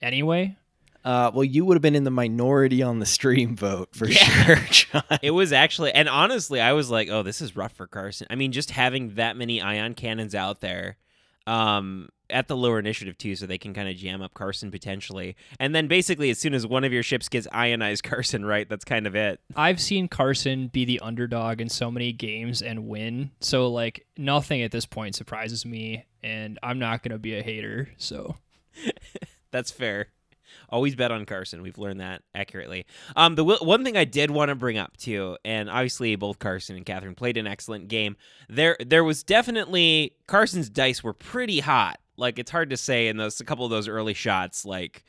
anyway. 0.00 0.56
Uh, 1.04 1.30
well, 1.32 1.44
you 1.44 1.64
would 1.64 1.76
have 1.76 1.82
been 1.82 1.94
in 1.94 2.02
the 2.02 2.10
minority 2.10 2.82
on 2.82 2.98
the 2.98 3.06
stream 3.06 3.54
vote 3.54 3.94
for 3.94 4.08
yeah. 4.08 4.16
sure, 4.16 4.56
John. 4.70 5.18
It 5.22 5.30
was 5.30 5.52
actually, 5.52 5.92
and 5.92 6.08
honestly, 6.08 6.60
I 6.60 6.72
was 6.72 6.90
like, 6.90 7.08
"Oh, 7.08 7.22
this 7.22 7.40
is 7.40 7.54
rough 7.54 7.72
for 7.72 7.86
Carson." 7.86 8.26
I 8.28 8.34
mean, 8.34 8.50
just 8.50 8.72
having 8.72 9.14
that 9.14 9.36
many 9.36 9.62
ion 9.62 9.94
cannons 9.94 10.34
out 10.34 10.60
there, 10.60 10.96
um, 11.46 12.08
at 12.30 12.48
the 12.48 12.56
lower 12.56 12.78
initiative 12.78 13.16
too, 13.18 13.36
so 13.36 13.46
they 13.46 13.58
can 13.58 13.74
kind 13.74 13.88
of 13.88 13.96
jam 13.96 14.22
up 14.22 14.34
Carson 14.34 14.70
potentially. 14.70 15.36
And 15.58 15.74
then 15.74 15.88
basically, 15.88 16.30
as 16.30 16.38
soon 16.38 16.54
as 16.54 16.66
one 16.66 16.84
of 16.84 16.92
your 16.92 17.02
ships 17.02 17.28
gets 17.28 17.46
ionized 17.52 18.02
Carson, 18.04 18.44
right, 18.44 18.68
that's 18.68 18.84
kind 18.84 19.06
of 19.06 19.14
it. 19.14 19.40
I've 19.54 19.80
seen 19.80 20.08
Carson 20.08 20.68
be 20.68 20.84
the 20.84 21.00
underdog 21.00 21.60
in 21.60 21.68
so 21.68 21.90
many 21.90 22.12
games 22.12 22.62
and 22.62 22.88
win. 22.88 23.30
So 23.40 23.68
like 23.68 24.06
nothing 24.16 24.62
at 24.62 24.70
this 24.72 24.86
point 24.86 25.14
surprises 25.14 25.64
me, 25.64 26.04
and 26.22 26.58
I'm 26.62 26.78
not 26.78 27.02
gonna 27.02 27.18
be 27.18 27.38
a 27.38 27.42
hater. 27.42 27.88
So 27.98 28.36
that's 29.50 29.70
fair. 29.70 30.08
Always 30.68 30.96
bet 30.96 31.12
on 31.12 31.26
Carson. 31.26 31.62
We've 31.62 31.78
learned 31.78 32.00
that 32.00 32.22
accurately. 32.34 32.86
Um, 33.14 33.34
the 33.36 33.44
w- 33.44 33.58
one 33.60 33.84
thing 33.84 33.96
I 33.96 34.04
did 34.04 34.30
want 34.30 34.48
to 34.48 34.54
bring 34.54 34.78
up 34.78 34.96
too, 34.96 35.36
and 35.44 35.70
obviously 35.70 36.16
both 36.16 36.38
Carson 36.38 36.76
and 36.76 36.84
Catherine 36.84 37.14
played 37.14 37.36
an 37.36 37.46
excellent 37.46 37.88
game. 37.88 38.16
There, 38.48 38.76
there 38.84 39.04
was 39.04 39.22
definitely 39.22 40.14
Carson's 40.26 40.68
dice 40.68 41.04
were 41.04 41.12
pretty 41.12 41.60
hot 41.60 42.00
like 42.16 42.38
it's 42.38 42.50
hard 42.50 42.70
to 42.70 42.76
say 42.76 43.08
in 43.08 43.16
those 43.16 43.40
a 43.40 43.44
couple 43.44 43.64
of 43.64 43.70
those 43.70 43.88
early 43.88 44.14
shots. 44.14 44.64
Like 44.64 45.04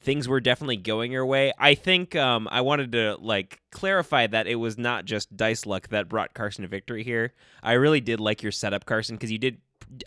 things 0.00 0.28
were 0.28 0.40
definitely 0.40 0.76
going 0.76 1.12
your 1.12 1.26
way. 1.26 1.52
I 1.58 1.74
think 1.74 2.14
um, 2.14 2.48
I 2.50 2.60
wanted 2.60 2.92
to 2.92 3.16
like 3.20 3.60
clarify 3.70 4.26
that 4.26 4.46
it 4.46 4.56
was 4.56 4.78
not 4.78 5.04
just 5.04 5.36
dice 5.36 5.66
luck 5.66 5.88
that 5.88 6.08
brought 6.08 6.34
Carson 6.34 6.62
to 6.62 6.68
victory 6.68 7.02
here. 7.02 7.32
I 7.62 7.72
really 7.72 8.00
did 8.00 8.20
like 8.20 8.42
your 8.42 8.52
setup, 8.52 8.84
Carson, 8.84 9.16
because 9.16 9.32
you 9.32 9.38
did 9.38 9.58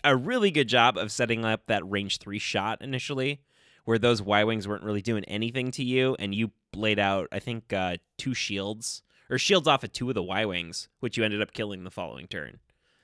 a 0.04 0.16
really 0.16 0.50
good 0.50 0.68
job 0.68 0.96
of 0.96 1.10
setting 1.10 1.44
up 1.44 1.66
that 1.66 1.88
range 1.88 2.18
three 2.18 2.38
shot 2.38 2.82
initially, 2.82 3.40
where 3.84 3.98
those 3.98 4.22
Y 4.22 4.44
wings 4.44 4.68
weren't 4.68 4.84
really 4.84 5.02
doing 5.02 5.24
anything 5.24 5.70
to 5.72 5.84
you, 5.84 6.16
and 6.18 6.34
you 6.34 6.50
laid 6.74 6.98
out 6.98 7.28
I 7.32 7.38
think 7.38 7.72
uh, 7.72 7.96
two 8.16 8.34
shields 8.34 9.02
or 9.28 9.38
shields 9.38 9.68
off 9.68 9.84
of 9.84 9.92
two 9.92 10.08
of 10.08 10.14
the 10.14 10.22
Y 10.22 10.44
wings, 10.44 10.88
which 11.00 11.16
you 11.16 11.24
ended 11.24 11.42
up 11.42 11.52
killing 11.52 11.84
the 11.84 11.90
following 11.90 12.26
turn. 12.26 12.58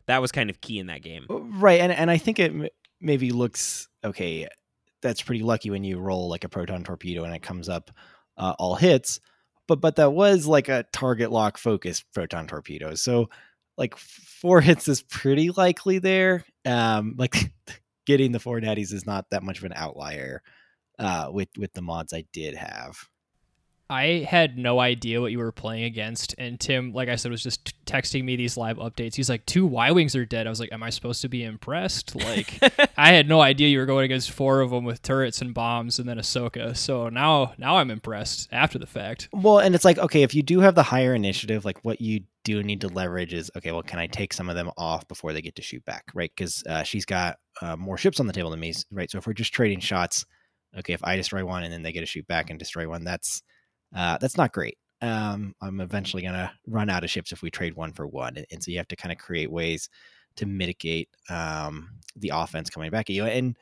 That 0.06 0.20
was 0.20 0.31
kind 0.31 0.50
of 0.50 0.60
key 0.60 0.78
in 0.78 0.87
that 0.87 1.02
game, 1.02 1.26
right? 1.28 1.81
And 1.81 1.93
and 1.93 2.10
I 2.10 2.16
think 2.16 2.38
it 2.38 2.72
maybe 3.00 3.31
looks 3.31 3.88
okay. 4.05 4.48
That's 5.03 5.22
pretty 5.22 5.43
lucky 5.43 5.70
when 5.70 5.84
you 5.84 5.98
roll 5.98 6.29
like 6.29 6.44
a 6.44 6.48
proton 6.48 6.84
torpedo 6.84 7.24
and 7.24 7.34
it 7.34 7.43
comes 7.43 7.69
up 7.69 7.91
uh, 8.36 8.55
all 8.58 8.74
hits. 8.74 9.20
But 9.69 9.81
but 9.81 9.96
that 9.96 10.12
was 10.12 10.46
like 10.46 10.69
a 10.69 10.84
target 10.93 11.31
lock 11.31 11.58
focus 11.58 12.05
proton 12.15 12.46
torpedo. 12.46 12.94
So 12.94 13.29
like 13.76 13.96
four 13.96 14.60
hits 14.62 14.88
is 14.88 15.03
pretty 15.03 15.50
likely 15.50 15.98
there. 15.98 16.44
Um, 16.65 17.15
like 17.19 17.53
getting 18.06 18.32
the 18.32 18.41
four 18.41 18.60
natties 18.60 18.93
is 18.93 19.06
not 19.06 19.26
that 19.31 19.43
much 19.43 19.58
of 19.58 19.65
an 19.65 19.72
outlier 19.74 20.43
uh, 20.98 21.29
with 21.31 21.48
with 21.58 21.72
the 21.72 21.82
mods 21.82 22.12
I 22.12 22.24
did 22.32 22.55
have. 22.55 22.96
I 23.88 24.26
had 24.28 24.58
no 24.58 24.81
idea 24.81 25.20
what 25.20 25.31
you 25.31 25.38
were 25.38 25.52
playing 25.52 25.84
against, 25.84 26.34
and 26.38 26.58
Tim, 26.58 26.93
like 26.93 27.08
I 27.08 27.14
said, 27.16 27.31
was 27.31 27.43
just 27.43 27.66
t- 27.66 27.72
texting 27.86 28.24
me 28.24 28.34
these 28.34 28.56
live 28.56 28.78
updates. 28.78 29.14
He's 29.14 29.28
like, 29.28 29.46
two 29.46 29.64
Y 29.64 29.93
wings 29.93 30.16
are 30.16 30.24
dead. 30.24 30.46
I 30.46 30.50
was 30.50 30.58
like, 30.58 30.72
am 30.72 30.82
I 30.82 30.90
supposed 30.90 31.22
to 31.22 31.28
be 31.28 31.44
impressed? 31.44 32.16
Like, 32.16 32.58
I 32.96 33.12
had 33.12 33.28
no 33.28 33.40
idea 33.40 33.69
you 33.69 33.78
were 33.78 33.86
going 33.86 34.05
against 34.05 34.32
four 34.32 34.60
of 34.60 34.70
them 34.70 34.84
with 34.84 35.02
turrets 35.02 35.40
and 35.40 35.55
bombs, 35.55 36.00
and 36.00 36.08
then 36.08 36.19
Ahsoka. 36.19 36.76
So 36.76 37.08
now, 37.08 37.55
now 37.58 37.76
I'm 37.76 37.90
impressed 37.93 38.48
after 38.50 38.78
the 38.78 38.86
fact. 38.86 39.28
Well, 39.32 39.60
and 39.60 39.74
it's 39.74 39.84
like, 39.84 39.98
okay, 39.98 40.22
if 40.22 40.34
you 40.34 40.43
do 40.43 40.58
have 40.60 40.74
the 40.74 40.82
higher 40.82 41.14
initiative, 41.14 41.64
like 41.64 41.84
what 41.84 42.00
you 42.00 42.22
do 42.43 42.64
need 42.64 42.81
to 42.81 42.88
leverage 42.88 43.34
is, 43.34 43.52
okay, 43.56 43.70
well, 43.70 43.82
can 43.82 44.00
I 44.00 44.08
take 44.08 44.32
some 44.32 44.48
of 44.48 44.56
them 44.56 44.70
off 44.76 45.06
before 45.06 45.32
they 45.32 45.43
get 45.43 45.55
to 45.56 45.62
shoot 45.62 45.84
back, 45.84 46.05
right? 46.12 46.32
Because 46.34 46.64
uh, 46.69 46.82
she's 46.82 47.05
got 47.05 47.36
uh, 47.62 47.76
more 47.76 47.96
ships 47.96 48.19
on 48.19 48.26
the 48.26 48.32
table 48.32 48.50
than 48.50 48.60
me, 48.60 48.74
right? 48.90 49.10
So 49.10 49.19
if 49.19 49.28
we're 49.28 49.32
just 49.32 49.55
trading 49.55 49.78
shots, 49.78 50.24
okay, 50.76 50.93
if 50.93 51.05
I 51.05 51.14
destroy 51.14 51.44
one 51.44 51.62
and 51.62 51.72
then 51.72 51.82
they 51.82 51.93
get 51.93 52.00
to 52.00 52.06
shoot 52.06 52.26
back 52.26 52.50
and 52.50 52.58
destroy 52.58 52.88
one, 52.88 53.05
that's 53.05 53.43
uh, 53.94 54.19
that's 54.19 54.36
not 54.36 54.52
great. 54.52 54.78
Um, 55.02 55.55
I'm 55.60 55.81
eventually 55.81 56.22
going 56.22 56.34
to 56.34 56.50
run 56.66 56.88
out 56.88 57.05
of 57.05 57.10
ships 57.10 57.32
if 57.32 57.43
we 57.43 57.50
trade 57.50 57.76
one 57.76 57.93
for 57.93 58.06
one. 58.06 58.36
And, 58.36 58.46
and 58.50 58.62
so 58.62 58.70
you 58.70 58.78
have 58.78 58.88
to 58.88 58.96
kind 58.96 59.12
of 59.12 59.19
create 59.19 59.50
ways 59.50 59.88
to 60.36 60.46
mitigate 60.46 61.08
um, 61.28 61.90
the 62.16 62.32
offense 62.34 62.70
coming 62.70 62.90
back 62.90 63.10
at 63.10 63.16
you. 63.16 63.24
And 63.24 63.56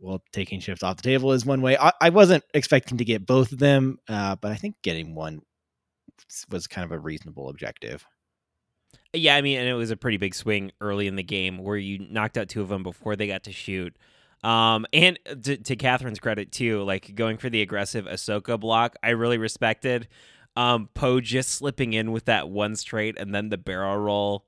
well, 0.00 0.22
taking 0.32 0.60
ships 0.60 0.82
off 0.82 0.96
the 0.96 1.02
table 1.02 1.32
is 1.32 1.46
one 1.46 1.62
way. 1.62 1.76
I, 1.78 1.92
I 2.00 2.10
wasn't 2.10 2.44
expecting 2.54 2.98
to 2.98 3.04
get 3.04 3.26
both 3.26 3.52
of 3.52 3.58
them, 3.58 3.98
uh, 4.08 4.36
but 4.36 4.50
I 4.50 4.56
think 4.56 4.76
getting 4.82 5.14
one 5.14 5.40
was 6.50 6.66
kind 6.66 6.84
of 6.84 6.92
a 6.92 6.98
reasonable 6.98 7.48
objective. 7.48 8.04
Yeah, 9.12 9.36
I 9.36 9.42
mean, 9.42 9.58
and 9.58 9.68
it 9.68 9.74
was 9.74 9.90
a 9.90 9.96
pretty 9.96 10.16
big 10.16 10.34
swing 10.34 10.72
early 10.80 11.06
in 11.06 11.16
the 11.16 11.22
game 11.22 11.58
where 11.58 11.76
you 11.76 11.98
knocked 12.10 12.36
out 12.36 12.48
two 12.48 12.60
of 12.60 12.68
them 12.68 12.82
before 12.82 13.16
they 13.16 13.26
got 13.26 13.44
to 13.44 13.52
shoot. 13.52 13.96
Um, 14.46 14.86
and 14.92 15.18
to, 15.42 15.56
to 15.56 15.74
Catherine's 15.74 16.20
credit 16.20 16.52
too, 16.52 16.84
like 16.84 17.16
going 17.16 17.36
for 17.36 17.50
the 17.50 17.62
aggressive 17.62 18.04
Ahsoka 18.04 18.58
block, 18.60 18.94
I 19.02 19.10
really 19.10 19.38
respected. 19.38 20.06
Um, 20.54 20.88
Poe 20.94 21.20
just 21.20 21.50
slipping 21.50 21.94
in 21.94 22.12
with 22.12 22.26
that 22.26 22.48
one 22.48 22.76
straight 22.76 23.18
and 23.18 23.34
then 23.34 23.48
the 23.48 23.58
barrel 23.58 23.96
roll 23.96 24.46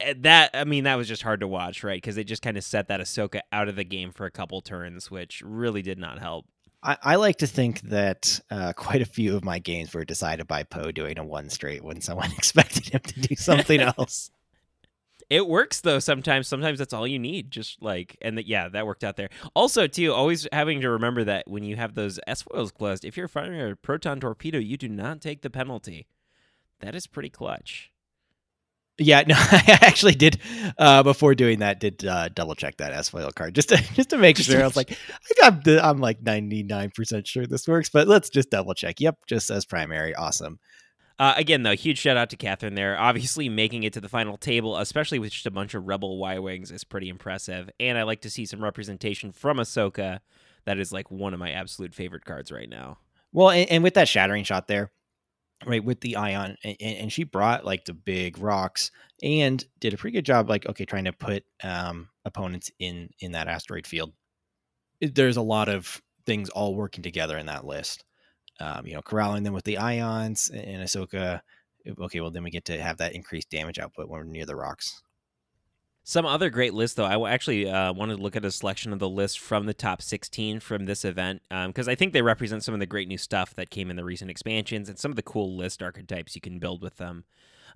eh, 0.00 0.14
that 0.20 0.50
I 0.54 0.64
mean 0.64 0.84
that 0.84 0.96
was 0.96 1.08
just 1.08 1.22
hard 1.22 1.40
to 1.40 1.46
watch, 1.46 1.84
right? 1.84 2.00
Because 2.00 2.16
it 2.16 2.24
just 2.24 2.40
kind 2.40 2.56
of 2.56 2.64
set 2.64 2.88
that 2.88 3.00
Ahsoka 3.00 3.40
out 3.52 3.68
of 3.68 3.76
the 3.76 3.84
game 3.84 4.12
for 4.12 4.24
a 4.24 4.30
couple 4.30 4.62
turns, 4.62 5.10
which 5.10 5.42
really 5.44 5.82
did 5.82 5.98
not 5.98 6.18
help. 6.18 6.46
I, 6.82 6.96
I 7.02 7.16
like 7.16 7.36
to 7.38 7.46
think 7.46 7.82
that 7.82 8.40
uh, 8.50 8.72
quite 8.76 9.02
a 9.02 9.06
few 9.06 9.36
of 9.36 9.44
my 9.44 9.58
games 9.58 9.92
were 9.92 10.06
decided 10.06 10.48
by 10.48 10.62
Poe 10.62 10.90
doing 10.90 11.18
a 11.18 11.24
one 11.24 11.50
straight 11.50 11.84
when 11.84 12.00
someone 12.00 12.32
expected 12.38 12.88
him 12.88 13.00
to 13.00 13.20
do 13.20 13.36
something 13.36 13.80
else. 13.98 14.30
It 15.32 15.48
works 15.48 15.80
though 15.80 15.98
sometimes. 15.98 16.46
Sometimes 16.46 16.78
that's 16.78 16.92
all 16.92 17.06
you 17.06 17.18
need. 17.18 17.50
Just 17.50 17.80
like 17.80 18.18
and 18.20 18.38
yeah, 18.44 18.68
that 18.68 18.84
worked 18.84 19.02
out 19.02 19.16
there. 19.16 19.30
Also, 19.54 19.86
too, 19.86 20.12
always 20.12 20.46
having 20.52 20.82
to 20.82 20.90
remember 20.90 21.24
that 21.24 21.48
when 21.48 21.64
you 21.64 21.74
have 21.76 21.94
those 21.94 22.20
S 22.26 22.42
foils 22.42 22.70
closed, 22.70 23.02
if 23.02 23.16
you're 23.16 23.28
firing 23.28 23.58
a 23.58 23.74
proton 23.74 24.20
torpedo, 24.20 24.58
you 24.58 24.76
do 24.76 24.90
not 24.90 25.22
take 25.22 25.40
the 25.40 25.48
penalty. 25.48 26.06
That 26.80 26.94
is 26.94 27.06
pretty 27.06 27.30
clutch. 27.30 27.90
Yeah, 28.98 29.22
no, 29.26 29.34
I 29.38 29.78
actually 29.80 30.16
did 30.16 30.38
uh, 30.76 31.02
before 31.02 31.34
doing 31.34 31.60
that. 31.60 31.80
Did 31.80 32.04
uh, 32.04 32.28
double 32.28 32.54
check 32.54 32.76
that 32.76 32.92
S 32.92 33.08
foil 33.08 33.30
card 33.30 33.54
just 33.54 33.70
to 33.70 33.76
just 33.94 34.10
to 34.10 34.18
make 34.18 34.36
sure. 34.36 34.62
I 34.62 34.66
was 34.66 34.76
like, 34.76 34.90
I 34.90 35.40
got 35.40 35.64
the, 35.64 35.82
I'm 35.82 35.96
like 35.96 36.20
99 36.20 36.90
percent 36.94 37.26
sure 37.26 37.46
this 37.46 37.66
works, 37.66 37.88
but 37.88 38.06
let's 38.06 38.28
just 38.28 38.50
double 38.50 38.74
check. 38.74 39.00
Yep, 39.00 39.16
just 39.26 39.46
says 39.46 39.64
primary. 39.64 40.14
Awesome. 40.14 40.58
Uh, 41.22 41.34
again, 41.36 41.62
though, 41.62 41.76
huge 41.76 41.98
shout 41.98 42.16
out 42.16 42.30
to 42.30 42.36
Catherine 42.36 42.74
there. 42.74 42.98
Obviously, 42.98 43.48
making 43.48 43.84
it 43.84 43.92
to 43.92 44.00
the 44.00 44.08
final 44.08 44.36
table, 44.36 44.76
especially 44.76 45.20
with 45.20 45.30
just 45.30 45.46
a 45.46 45.52
bunch 45.52 45.72
of 45.72 45.86
Rebel 45.86 46.18
Y 46.18 46.40
Wings, 46.40 46.72
is 46.72 46.82
pretty 46.82 47.08
impressive. 47.08 47.70
And 47.78 47.96
I 47.96 48.02
like 48.02 48.22
to 48.22 48.30
see 48.30 48.44
some 48.44 48.60
representation 48.60 49.30
from 49.30 49.58
Ahsoka. 49.58 50.18
That 50.64 50.80
is 50.80 50.90
like 50.90 51.12
one 51.12 51.32
of 51.32 51.38
my 51.38 51.52
absolute 51.52 51.94
favorite 51.94 52.24
cards 52.24 52.50
right 52.50 52.68
now. 52.68 52.98
Well, 53.30 53.50
and, 53.50 53.70
and 53.70 53.84
with 53.84 53.94
that 53.94 54.08
shattering 54.08 54.42
shot 54.42 54.66
there, 54.66 54.90
right, 55.64 55.84
with 55.84 56.00
the 56.00 56.16
ion, 56.16 56.56
and, 56.64 56.76
and, 56.80 57.12
she 57.12 57.22
brought 57.22 57.64
like 57.64 57.84
the 57.84 57.94
big 57.94 58.36
rocks 58.38 58.90
and 59.22 59.64
did 59.78 59.94
a 59.94 59.96
pretty 59.96 60.16
good 60.16 60.26
job, 60.26 60.50
like, 60.50 60.66
okay, 60.66 60.84
trying 60.84 61.04
to 61.04 61.12
put 61.12 61.44
um, 61.62 62.08
opponents 62.24 62.68
in 62.80 63.10
in 63.20 63.30
that 63.30 63.46
asteroid 63.46 63.86
field. 63.86 64.12
There's 65.00 65.36
a 65.36 65.42
lot 65.42 65.68
of 65.68 66.02
things 66.26 66.48
all 66.48 66.74
working 66.74 67.04
together 67.04 67.38
in 67.38 67.46
that 67.46 67.64
list 67.64 68.04
um, 68.62 68.86
you 68.86 68.94
know, 68.94 69.02
corralling 69.02 69.42
them 69.42 69.54
with 69.54 69.64
the 69.64 69.78
ions 69.78 70.50
and 70.50 70.82
Ahsoka. 70.82 71.40
Okay, 71.98 72.20
well 72.20 72.30
then 72.30 72.44
we 72.44 72.50
get 72.50 72.64
to 72.66 72.80
have 72.80 72.98
that 72.98 73.14
increased 73.14 73.50
damage 73.50 73.78
output 73.78 74.08
when 74.08 74.20
we're 74.20 74.26
near 74.26 74.46
the 74.46 74.56
rocks. 74.56 75.02
Some 76.04 76.26
other 76.26 76.50
great 76.50 76.74
lists, 76.74 76.96
though. 76.96 77.04
I 77.04 77.30
actually 77.30 77.70
uh, 77.70 77.92
wanted 77.92 78.16
to 78.16 78.22
look 78.22 78.34
at 78.34 78.44
a 78.44 78.50
selection 78.50 78.92
of 78.92 78.98
the 78.98 79.08
list 79.08 79.38
from 79.38 79.66
the 79.66 79.74
top 79.74 80.02
16 80.02 80.58
from 80.58 80.86
this 80.86 81.04
event 81.04 81.42
because 81.48 81.86
um, 81.86 81.92
I 81.92 81.94
think 81.94 82.12
they 82.12 82.22
represent 82.22 82.64
some 82.64 82.74
of 82.74 82.80
the 82.80 82.86
great 82.86 83.06
new 83.06 83.18
stuff 83.18 83.54
that 83.54 83.70
came 83.70 83.88
in 83.88 83.96
the 83.96 84.04
recent 84.04 84.30
expansions 84.30 84.88
and 84.88 84.98
some 84.98 85.12
of 85.12 85.16
the 85.16 85.22
cool 85.22 85.56
list 85.56 85.80
archetypes 85.80 86.34
you 86.34 86.40
can 86.40 86.58
build 86.58 86.82
with 86.82 86.96
them. 86.96 87.24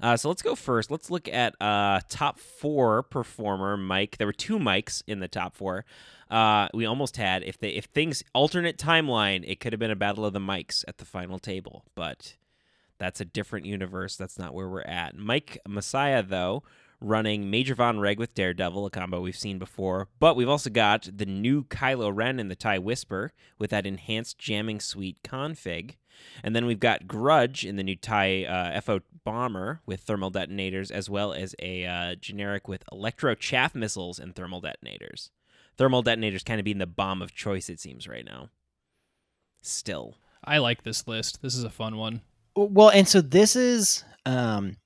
Uh, 0.00 0.16
so 0.16 0.28
let's 0.28 0.42
go 0.42 0.54
first. 0.54 0.90
Let's 0.90 1.10
look 1.10 1.28
at 1.28 1.54
uh, 1.60 2.00
top 2.08 2.38
four 2.38 3.02
performer 3.02 3.76
Mike. 3.76 4.16
There 4.18 4.26
were 4.26 4.32
two 4.32 4.58
mics 4.58 5.02
in 5.06 5.20
the 5.20 5.28
top 5.28 5.54
four. 5.54 5.84
Uh, 6.30 6.68
we 6.74 6.84
almost 6.86 7.16
had 7.16 7.42
if 7.44 7.58
they 7.58 7.70
if 7.70 7.86
things 7.86 8.22
alternate 8.34 8.78
timeline, 8.78 9.44
it 9.46 9.60
could 9.60 9.72
have 9.72 9.80
been 9.80 9.90
a 9.90 9.96
battle 9.96 10.24
of 10.24 10.32
the 10.32 10.40
mics 10.40 10.84
at 10.88 10.98
the 10.98 11.04
final 11.04 11.38
table, 11.38 11.84
but 11.94 12.36
that's 12.98 13.20
a 13.20 13.24
different 13.24 13.66
universe. 13.66 14.16
That's 14.16 14.38
not 14.38 14.54
where 14.54 14.68
we're 14.68 14.82
at. 14.82 15.16
Mike 15.16 15.58
Messiah 15.66 16.22
though 16.22 16.62
running 17.00 17.50
Major 17.50 17.74
Vonreg 17.74 18.16
with 18.16 18.34
Daredevil, 18.34 18.86
a 18.86 18.90
combo 18.90 19.20
we've 19.20 19.36
seen 19.36 19.58
before. 19.58 20.08
But 20.18 20.36
we've 20.36 20.48
also 20.48 20.70
got 20.70 21.08
the 21.14 21.26
new 21.26 21.64
Kylo 21.64 22.10
Ren 22.14 22.40
in 22.40 22.48
the 22.48 22.56
TIE 22.56 22.78
Whisper 22.78 23.32
with 23.58 23.70
that 23.70 23.86
enhanced 23.86 24.38
jamming 24.38 24.80
suite 24.80 25.18
config. 25.22 25.96
And 26.42 26.54
then 26.54 26.66
we've 26.66 26.80
got 26.80 27.06
Grudge 27.06 27.64
in 27.64 27.76
the 27.76 27.82
new 27.82 27.96
TIE 27.96 28.44
uh, 28.44 28.80
FO 28.80 29.00
Bomber 29.24 29.80
with 29.86 30.00
thermal 30.00 30.30
detonators, 30.30 30.90
as 30.90 31.10
well 31.10 31.32
as 31.32 31.54
a 31.58 31.84
uh, 31.84 32.14
generic 32.16 32.68
with 32.68 32.84
electro 32.92 33.34
chaff 33.34 33.74
missiles 33.74 34.18
and 34.18 34.34
thermal 34.34 34.60
detonators 34.60 35.30
thermal 35.76 36.02
detonators 36.02 36.42
kind 36.42 36.60
of 36.60 36.64
being 36.64 36.78
the 36.78 36.86
bomb 36.86 37.22
of 37.22 37.34
choice, 37.34 37.68
it 37.68 37.80
seems, 37.80 38.08
right 38.08 38.24
now. 38.24 38.50
Still. 39.62 40.16
I 40.44 40.58
like 40.58 40.82
this 40.82 41.06
list. 41.06 41.42
This 41.42 41.54
is 41.54 41.64
a 41.64 41.70
fun 41.70 41.96
one. 41.96 42.22
Well, 42.54 42.90
and 42.90 43.06
so 43.06 43.20
this 43.20 43.56
is 43.56 44.04
um 44.24 44.76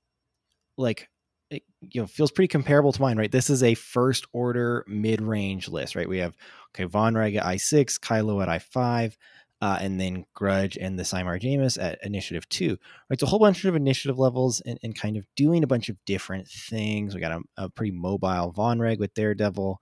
like 0.77 1.09
it, 1.49 1.63
you 1.81 2.01
know 2.01 2.07
feels 2.07 2.31
pretty 2.31 2.47
comparable 2.47 2.91
to 2.91 3.01
mine, 3.01 3.17
right? 3.17 3.31
This 3.31 3.49
is 3.49 3.63
a 3.63 3.75
first 3.75 4.25
order 4.33 4.83
mid 4.87 5.21
range 5.21 5.69
list, 5.69 5.95
right? 5.95 6.09
We 6.09 6.17
have 6.17 6.35
okay 6.73 6.85
Vonreg 6.85 7.37
at 7.37 7.45
I 7.45 7.57
six, 7.57 7.97
Kylo 7.97 8.41
at 8.41 8.49
I 8.49 8.59
five, 8.59 9.17
uh, 9.61 9.77
and 9.79 10.01
then 10.01 10.25
Grudge 10.33 10.77
and 10.77 10.97
the 10.97 11.03
Sienar-Jaemus 11.03 11.81
at 11.81 12.03
initiative 12.03 12.49
two. 12.49 12.69
Right, 12.69 13.11
it's 13.11 13.23
a 13.23 13.27
whole 13.27 13.39
bunch 13.39 13.63
of 13.63 13.75
initiative 13.75 14.17
levels 14.17 14.59
and, 14.61 14.79
and 14.81 14.97
kind 14.97 15.17
of 15.17 15.25
doing 15.35 15.63
a 15.63 15.67
bunch 15.67 15.87
of 15.87 15.97
different 16.05 16.47
things. 16.47 17.13
We 17.13 17.21
got 17.21 17.31
a, 17.31 17.41
a 17.57 17.69
pretty 17.69 17.91
mobile 17.91 18.53
Vonreg 18.57 18.97
with 18.97 19.13
Daredevil, 19.13 19.79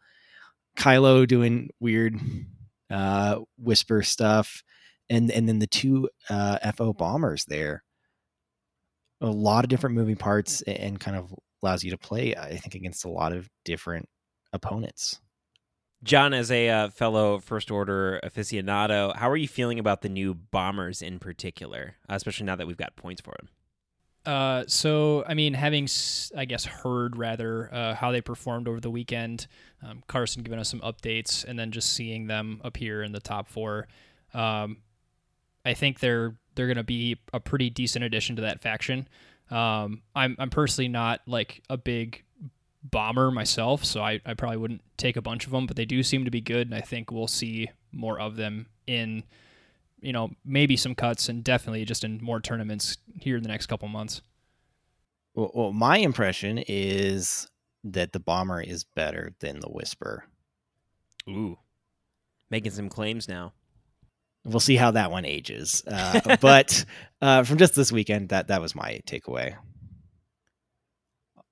Kylo 0.77 1.25
doing 1.25 1.69
weird 1.79 2.15
uh, 2.89 3.39
whisper 3.57 4.03
stuff, 4.03 4.63
and 5.09 5.31
and 5.31 5.47
then 5.47 5.59
the 5.59 5.67
two 5.67 6.09
uh, 6.29 6.71
FO 6.73 6.93
bombers 6.93 7.45
there. 7.45 7.83
A 9.21 9.27
lot 9.27 9.65
of 9.65 9.69
different 9.69 9.95
moving 9.95 10.15
parts, 10.15 10.61
and 10.61 10.99
kind 10.99 11.17
of 11.17 11.33
allows 11.63 11.83
you 11.83 11.91
to 11.91 11.97
play. 11.97 12.35
I 12.35 12.57
think 12.57 12.75
against 12.75 13.05
a 13.05 13.09
lot 13.09 13.33
of 13.33 13.49
different 13.63 14.07
opponents. 14.53 15.19
John, 16.03 16.33
as 16.33 16.49
a 16.49 16.69
uh, 16.69 16.89
fellow 16.89 17.39
First 17.39 17.71
Order 17.71 18.21
aficionado, 18.23 19.15
how 19.15 19.29
are 19.29 19.35
you 19.35 19.47
feeling 19.47 19.79
about 19.79 20.01
the 20.01 20.09
new 20.09 20.33
bombers 20.33 21.01
in 21.01 21.19
particular, 21.19 21.95
especially 22.07 22.45
now 22.45 22.55
that 22.55 22.67
we've 22.67 22.77
got 22.77 22.95
points 22.95 23.21
for 23.21 23.33
them? 23.39 23.49
Uh, 24.25 24.63
so 24.67 25.23
I 25.27 25.33
mean, 25.33 25.53
having 25.53 25.87
I 26.37 26.45
guess 26.45 26.65
heard 26.65 27.17
rather 27.17 27.73
uh, 27.73 27.95
how 27.95 28.11
they 28.11 28.21
performed 28.21 28.67
over 28.67 28.79
the 28.79 28.89
weekend, 28.89 29.47
um, 29.83 30.03
Carson 30.07 30.43
giving 30.43 30.59
us 30.59 30.69
some 30.69 30.81
updates, 30.81 31.43
and 31.43 31.57
then 31.57 31.71
just 31.71 31.93
seeing 31.93 32.27
them 32.27 32.61
appear 32.63 33.01
in 33.03 33.11
the 33.11 33.19
top 33.19 33.47
four, 33.47 33.87
um, 34.33 34.77
I 35.65 35.73
think 35.73 35.99
they're 35.99 36.35
they're 36.55 36.67
gonna 36.67 36.83
be 36.83 37.17
a 37.33 37.39
pretty 37.39 37.69
decent 37.69 38.05
addition 38.05 38.35
to 38.37 38.43
that 38.43 38.61
faction. 38.61 39.07
Um, 39.51 40.03
I'm 40.15 40.35
I'm 40.37 40.49
personally 40.49 40.89
not 40.89 41.21
like 41.25 41.61
a 41.69 41.77
big 41.77 42.23
bomber 42.83 43.31
myself, 43.31 43.83
so 43.85 44.01
I, 44.01 44.21
I 44.25 44.33
probably 44.33 44.57
wouldn't 44.57 44.81
take 44.97 45.17
a 45.17 45.21
bunch 45.21 45.45
of 45.45 45.51
them, 45.51 45.65
but 45.65 45.75
they 45.75 45.85
do 45.85 46.03
seem 46.03 46.25
to 46.25 46.31
be 46.31 46.41
good, 46.41 46.67
and 46.67 46.75
I 46.75 46.81
think 46.81 47.11
we'll 47.11 47.27
see 47.27 47.69
more 47.91 48.19
of 48.19 48.35
them 48.35 48.67
in 48.87 49.23
you 50.01 50.13
know, 50.13 50.31
maybe 50.45 50.77
some 50.77 50.95
cuts 50.95 51.29
and 51.29 51.43
definitely 51.43 51.85
just 51.85 52.03
in 52.03 52.23
more 52.23 52.39
tournaments 52.39 52.97
here 53.19 53.37
in 53.37 53.43
the 53.43 53.49
next 53.49 53.67
couple 53.67 53.87
months. 53.87 54.21
Well, 55.35 55.51
well, 55.53 55.73
my 55.73 55.97
impression 55.97 56.63
is 56.67 57.49
that 57.83 58.13
the 58.13 58.19
bomber 58.19 58.61
is 58.61 58.83
better 58.83 59.33
than 59.39 59.59
the 59.59 59.69
whisper. 59.69 60.25
Ooh, 61.27 61.57
making 62.49 62.71
some 62.71 62.89
claims 62.89 63.27
now. 63.27 63.53
We'll 64.45 64.59
see 64.59 64.77
how 64.77 64.91
that 64.91 65.11
one 65.11 65.25
ages. 65.25 65.83
Uh, 65.85 66.37
but 66.41 66.85
uh, 67.21 67.43
from 67.43 67.57
just 67.57 67.75
this 67.75 67.91
weekend, 67.91 68.29
that 68.29 68.47
that 68.47 68.61
was 68.61 68.75
my 68.75 69.01
takeaway. 69.05 69.55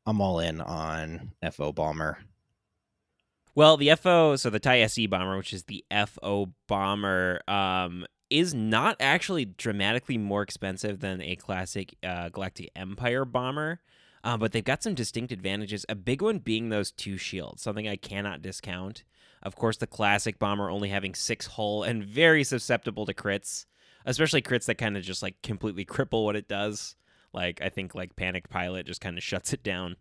I'm 0.08 0.22
all 0.22 0.40
in 0.40 0.62
on 0.62 1.34
FO 1.52 1.74
bomber. 1.74 2.20
Well, 3.54 3.76
the 3.76 3.94
FO, 3.96 4.38
so 4.38 4.50
the 4.50 4.60
TIE 4.60 4.80
SE 4.82 5.06
bomber, 5.08 5.36
which 5.36 5.52
is 5.52 5.64
the 5.64 5.84
FO 5.92 6.54
bomber, 6.68 7.42
um, 7.46 8.06
is 8.30 8.54
not 8.54 8.96
actually 9.02 9.44
dramatically 9.44 10.18
more 10.18 10.44
expensive 10.44 11.02
than 11.02 11.22
a 11.22 11.36
classic 11.36 11.96
uh, 12.04 12.30
Galactic 12.30 12.72
Empire 12.74 13.26
bomber, 13.26 13.82
uh, 14.24 14.38
but 14.38 14.54
they've 14.54 14.64
got 14.64 14.82
some 14.82 14.94
distinct 14.94 15.34
advantages. 15.34 15.86
A 15.90 15.96
big 15.96 16.22
one 16.22 16.40
being 16.40 16.70
those 16.70 16.92
two 16.92 17.18
shields, 17.18 17.62
something 17.62 17.88
I 17.88 17.98
cannot 17.98 18.42
discount. 18.42 19.04
Of 19.44 19.58
course, 19.58 19.76
the 19.76 19.88
classic 19.88 20.40
bomber 20.40 20.70
only 20.70 20.90
having 20.90 21.16
six 21.16 21.48
hull 21.48 21.84
and 21.84 22.06
very 22.06 22.46
susceptible 22.46 23.06
to 23.06 23.14
crits, 23.14 23.66
especially 24.06 24.42
crits 24.42 24.66
that 24.68 24.78
kind 24.78 24.96
of 24.96 25.04
just 25.04 25.22
like 25.22 25.42
completely 25.42 25.84
cripple 25.86 26.24
what 26.24 26.38
it 26.38 26.48
does. 26.48 26.96
Like 27.34 27.62
I 27.62 27.70
think 27.70 27.96
like 27.96 28.16
Panicked 28.16 28.50
Pilot 28.50 28.86
just 28.86 29.02
kind 29.02 29.18
of 29.18 29.24
shuts 29.24 29.54
it 29.54 29.64
down 29.64 29.96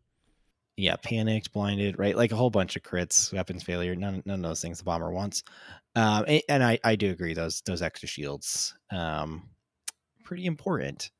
yeah, 0.76 0.97
panicked, 0.97 1.52
blinded, 1.52 1.99
right? 1.99 2.16
Like 2.16 2.33
a 2.33 2.37
whole 2.37 2.50
bunch 2.50 2.76
of 2.76 2.83
crits, 2.83 3.33
weapons 3.33 3.62
failure, 3.62 3.97
none, 3.97 4.23
none 4.26 4.45
of 4.45 4.50
those 4.50 4.61
things 4.61 4.78
the 4.78 4.85
bomber 4.85 5.11
wants. 5.11 5.42
Um, 5.95 6.25
and, 6.28 6.42
and 6.49 6.62
I, 6.62 6.78
I 6.85 6.97
do 6.97 7.11
agree 7.11 7.33
those 7.33 7.62
those 7.62 7.80
extra 7.80 8.09
shields, 8.09 8.75
um, 8.90 9.49
pretty 10.23 10.45
important. 10.45 11.11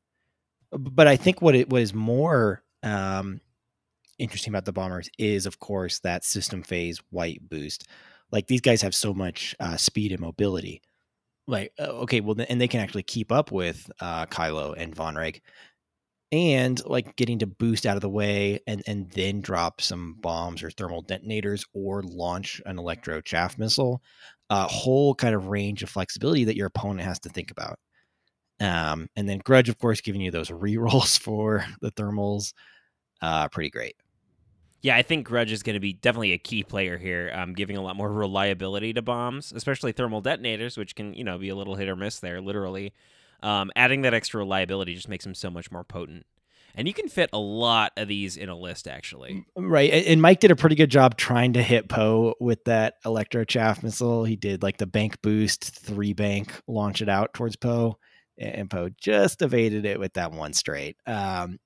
But 0.72 1.08
I 1.08 1.16
think 1.16 1.40
what 1.40 1.54
it 1.54 1.70
what 1.70 1.80
is 1.80 1.94
more 1.94 2.62
um, 2.82 3.40
interesting 4.18 4.52
about 4.52 4.66
the 4.66 4.72
bombers 4.72 5.08
is, 5.18 5.46
of 5.46 5.58
course, 5.58 6.00
that 6.00 6.25
system 6.25 6.62
phase 6.62 7.00
white 7.10 7.40
boost. 7.48 7.88
Like 8.30 8.48
these 8.48 8.60
guys 8.60 8.82
have 8.82 8.94
so 8.94 9.14
much 9.14 9.54
uh, 9.58 9.76
speed 9.78 10.12
and 10.12 10.20
mobility. 10.20 10.82
Like 11.46 11.72
uh, 11.78 11.84
okay, 12.02 12.20
well, 12.20 12.36
and 12.46 12.60
they 12.60 12.68
can 12.68 12.80
actually 12.80 13.04
keep 13.04 13.32
up 13.32 13.52
with 13.52 13.90
uh, 14.00 14.26
Kylo 14.26 14.75
and 14.76 14.94
Vonreg 14.94 15.40
and 16.33 16.85
like 16.87 17.16
getting 17.16 17.38
to 17.38 17.47
boost 17.47 17.87
out 17.87 17.97
of 17.97 18.02
the 18.02 18.09
way 18.09 18.61
and 18.66 18.83
and 18.87 19.11
then 19.12 19.40
drop 19.40 19.80
some 19.80 20.16
bombs 20.21 20.62
or 20.62 20.71
thermal 20.71 21.02
detonators 21.02 21.64
or 21.73 22.02
launch 22.02 22.61
an 22.66 22.78
electro 22.78 23.21
chaff 23.21 23.59
missile 23.59 24.02
a 24.50 24.66
whole 24.66 25.14
kind 25.14 25.35
of 25.35 25.47
range 25.47 25.83
of 25.83 25.90
flexibility 25.90 26.45
that 26.45 26.56
your 26.56 26.66
opponent 26.66 27.00
has 27.00 27.18
to 27.21 27.28
think 27.28 27.50
about 27.50 27.78
um, 28.61 29.09
and 29.16 29.28
then 29.28 29.38
grudge 29.38 29.68
of 29.68 29.78
course 29.78 30.00
giving 30.00 30.21
you 30.21 30.30
those 30.30 30.50
re 30.52 30.76
rolls 30.76 31.16
for 31.16 31.64
the 31.80 31.92
thermals 31.92 32.52
uh, 33.23 33.49
pretty 33.49 33.71
great 33.71 33.97
Yeah, 34.83 34.97
I 34.97 35.02
think 35.02 35.26
Grudge 35.26 35.52
is 35.52 35.62
going 35.62 35.75
to 35.75 35.80
be 35.80 35.95
definitely 35.95 36.33
a 36.33 36.38
key 36.38 36.62
player 36.62 36.99
here, 36.99 37.33
um, 37.35 37.54
giving 37.54 37.76
a 37.76 37.83
lot 37.83 37.97
more 37.97 38.12
reliability 38.12 38.92
to 38.95 39.02
bombs, 39.02 39.52
especially 39.52 39.92
thermal 39.92 40.21
detonators, 40.21 40.76
which 40.76 40.95
can 40.95 41.14
you 41.14 41.25
know 41.25 41.38
be 41.38 41.49
a 41.49 41.56
little 41.56 41.75
hit 41.75 41.88
or 41.88 41.97
miss 41.97 42.21
there, 42.21 42.40
literally. 42.40 42.92
Um, 43.46 43.70
adding 43.76 44.02
that 44.02 44.12
extra 44.12 44.40
reliability 44.40 44.94
just 44.94 45.08
makes 45.08 45.22
them 45.22 45.34
so 45.34 45.50
much 45.50 45.70
more 45.70 45.84
potent. 45.84 46.26
And 46.74 46.88
you 46.88 46.92
can 46.92 47.08
fit 47.08 47.30
a 47.32 47.38
lot 47.38 47.92
of 47.96 48.08
these 48.08 48.36
in 48.36 48.48
a 48.48 48.56
list, 48.56 48.88
actually. 48.88 49.46
Right. 49.56 49.90
And 50.08 50.20
Mike 50.20 50.40
did 50.40 50.50
a 50.50 50.56
pretty 50.56 50.74
good 50.74 50.90
job 50.90 51.16
trying 51.16 51.52
to 51.52 51.62
hit 51.62 51.88
Poe 51.88 52.34
with 52.40 52.64
that 52.64 52.94
electro 53.04 53.44
chaff 53.44 53.84
missile. 53.84 54.24
He 54.24 54.34
did 54.34 54.64
like 54.64 54.78
the 54.78 54.86
bank 54.86 55.22
boost, 55.22 55.64
three 55.64 56.12
bank, 56.12 56.60
launch 56.66 57.02
it 57.02 57.08
out 57.08 57.34
towards 57.34 57.54
Poe. 57.54 57.98
And 58.36 58.68
Poe 58.68 58.90
just 59.00 59.42
evaded 59.42 59.86
it 59.86 60.00
with 60.00 60.14
that 60.14 60.32
one 60.32 60.52
straight. 60.52 60.96
Um, 61.06 61.60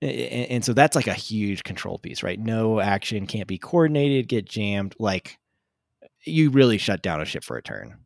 and, 0.00 0.46
and 0.50 0.64
so 0.64 0.72
that's 0.72 0.94
like 0.94 1.08
a 1.08 1.14
huge 1.14 1.64
control 1.64 1.98
piece, 1.98 2.22
right? 2.22 2.38
No 2.38 2.80
action 2.80 3.26
can't 3.26 3.48
be 3.48 3.58
coordinated, 3.58 4.28
get 4.28 4.44
jammed. 4.46 4.94
Like 5.00 5.36
you 6.24 6.50
really 6.50 6.78
shut 6.78 7.02
down 7.02 7.20
a 7.20 7.24
ship 7.24 7.42
for 7.42 7.56
a 7.56 7.62
turn. 7.62 7.98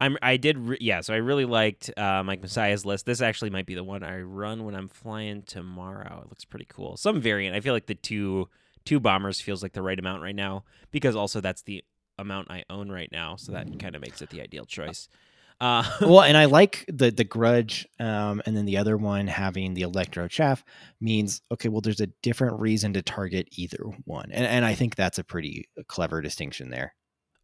I'm 0.00 0.16
I 0.22 0.36
did 0.36 0.58
re- 0.58 0.78
yeah, 0.80 1.00
so 1.00 1.12
I 1.12 1.18
really 1.18 1.44
liked 1.44 1.90
uh, 1.96 2.22
Mike 2.22 2.40
Messiah's 2.40 2.84
list. 2.84 3.06
This 3.06 3.20
actually 3.20 3.50
might 3.50 3.66
be 3.66 3.74
the 3.74 3.84
one 3.84 4.02
I 4.02 4.20
run 4.20 4.64
when 4.64 4.74
I'm 4.74 4.88
flying 4.88 5.42
tomorrow. 5.42 6.20
It 6.24 6.28
looks 6.28 6.44
pretty 6.44 6.66
cool. 6.68 6.96
Some 6.96 7.20
variant. 7.20 7.56
I 7.56 7.60
feel 7.60 7.74
like 7.74 7.86
the 7.86 7.94
two 7.94 8.48
two 8.84 9.00
bombers 9.00 9.40
feels 9.40 9.62
like 9.62 9.72
the 9.72 9.82
right 9.82 9.98
amount 9.98 10.22
right 10.22 10.36
now 10.36 10.64
because 10.90 11.16
also 11.16 11.40
that's 11.40 11.62
the 11.62 11.84
amount 12.18 12.50
I 12.50 12.64
own 12.70 12.90
right 12.90 13.10
now, 13.10 13.36
so 13.36 13.52
that 13.52 13.78
kind 13.78 13.94
of 13.94 14.02
makes 14.02 14.22
it 14.22 14.30
the 14.30 14.40
ideal 14.40 14.64
choice. 14.64 15.08
Uh, 15.60 15.82
well, 16.00 16.22
and 16.22 16.36
I 16.36 16.44
like 16.44 16.84
the 16.88 17.10
the 17.10 17.24
grudge, 17.24 17.86
um, 17.98 18.40
and 18.46 18.56
then 18.56 18.64
the 18.64 18.76
other 18.76 18.96
one 18.96 19.26
having 19.26 19.74
the 19.74 19.82
electro 19.82 20.28
chaff 20.28 20.64
means 21.00 21.42
okay. 21.50 21.68
Well, 21.68 21.80
there's 21.80 22.00
a 22.00 22.06
different 22.22 22.60
reason 22.60 22.92
to 22.92 23.02
target 23.02 23.48
either 23.56 23.82
one, 24.04 24.30
and 24.30 24.46
and 24.46 24.64
I 24.64 24.74
think 24.74 24.94
that's 24.94 25.18
a 25.18 25.24
pretty 25.24 25.68
clever 25.88 26.20
distinction 26.20 26.70
there. 26.70 26.94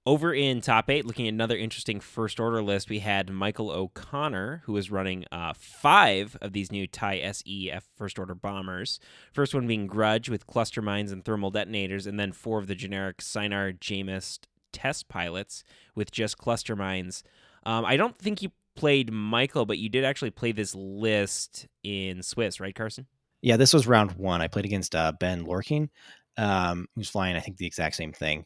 Over 0.07 0.35
in 0.35 0.61
top 0.61 0.91
eight, 0.91 1.07
looking 1.07 1.27
at 1.29 1.33
another 1.33 1.57
interesting 1.57 1.99
first 1.99 2.39
order 2.39 2.63
list, 2.63 2.91
we 2.91 2.99
had 2.99 3.31
Michael 3.31 3.71
O'Connor, 3.71 4.61
who 4.67 4.77
is 4.77 4.91
running 4.91 5.25
uh, 5.33 5.55
five 5.57 6.37
of 6.43 6.53
these 6.53 6.71
new 6.71 6.87
TIE 6.87 7.23
SEF 7.33 7.89
first 7.97 8.19
order 8.19 8.35
bombers. 8.35 9.01
First 9.33 9.55
one 9.55 9.67
being 9.67 9.87
Grudge 9.87 10.29
with 10.29 10.47
cluster 10.47 10.83
mines 10.83 11.11
and 11.11 11.25
thermal 11.25 11.51
detonators, 11.51 12.07
and 12.07 12.21
then 12.21 12.33
four 12.33 12.59
of 12.59 12.67
the 12.67 12.75
generic 12.75 13.19
Sienar-Jaemus 13.19 14.41
test 14.75 15.09
pilots 15.09 15.65
with 15.95 16.11
just 16.11 16.37
cluster 16.37 16.77
mines. 16.77 17.25
Um, 17.65 17.87
I 17.87 17.97
don't 17.97 18.19
think 18.19 18.43
you 18.43 18.53
played 18.77 19.11
Michael, 19.11 19.65
but 19.65 19.79
you 19.79 19.89
did 19.89 20.05
actually 20.05 20.33
play 20.33 20.53
this 20.53 20.75
list 20.75 21.67
in 21.83 22.23
Swiss, 22.23 22.61
right, 22.61 22.75
Carson? 22.75 23.07
Yeah, 23.41 23.57
this 23.57 23.73
was 23.73 23.87
round 23.87 24.13
one. 24.13 24.43
I 24.43 24.49
played 24.49 24.67
against 24.67 24.95
uh, 24.95 25.13
Ben 25.19 25.45
Lorking, 25.45 25.89
um, 26.37 26.89
who's 26.95 27.09
flying, 27.09 27.37
I 27.37 27.41
think, 27.41 27.57
the 27.57 27.67
exact 27.67 27.97
same 27.97 28.13
thing 28.13 28.45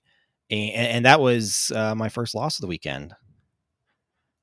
and, 0.51 0.89
and 0.89 1.07
that 1.07 1.21
was 1.21 1.73
uh, 1.75 1.95
my 1.95 2.09
first 2.09 2.35
loss 2.35 2.59
of 2.59 2.63
the 2.63 2.69
weekend. 2.69 3.15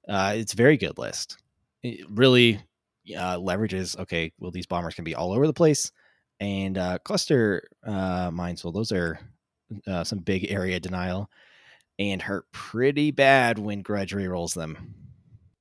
Uh, 0.08 0.34
it's 0.36 0.54
a 0.54 0.58
very 0.58 0.78
good 0.78 0.98
list. 0.98 1.38
It 1.84 2.06
really 2.10 2.60
uh, 3.16 3.38
leverages. 3.38 3.98
Okay, 3.98 4.32
well, 4.40 4.52
these 4.52 4.68
bombers 4.68 4.96
can 4.96 5.04
be 5.04 5.16
all 5.16 5.34
over 5.34 5.48
the 5.48 5.54
place, 5.54 5.92
and 6.40 6.78
uh, 6.78 7.00
cluster 7.00 7.68
uh, 7.86 8.32
those 8.32 8.92
are 8.92 9.20
uh, 9.88 10.04
some 10.04 10.20
big 10.20 10.52
area 10.52 10.80
denial, 10.80 11.30
and 11.98 12.22
hurt 12.22 12.52
pretty 12.52 13.12
bad 13.12 13.58
when 13.58 13.82
Grudge 13.82 14.14
rolls 14.14 14.54
them. 14.54 14.96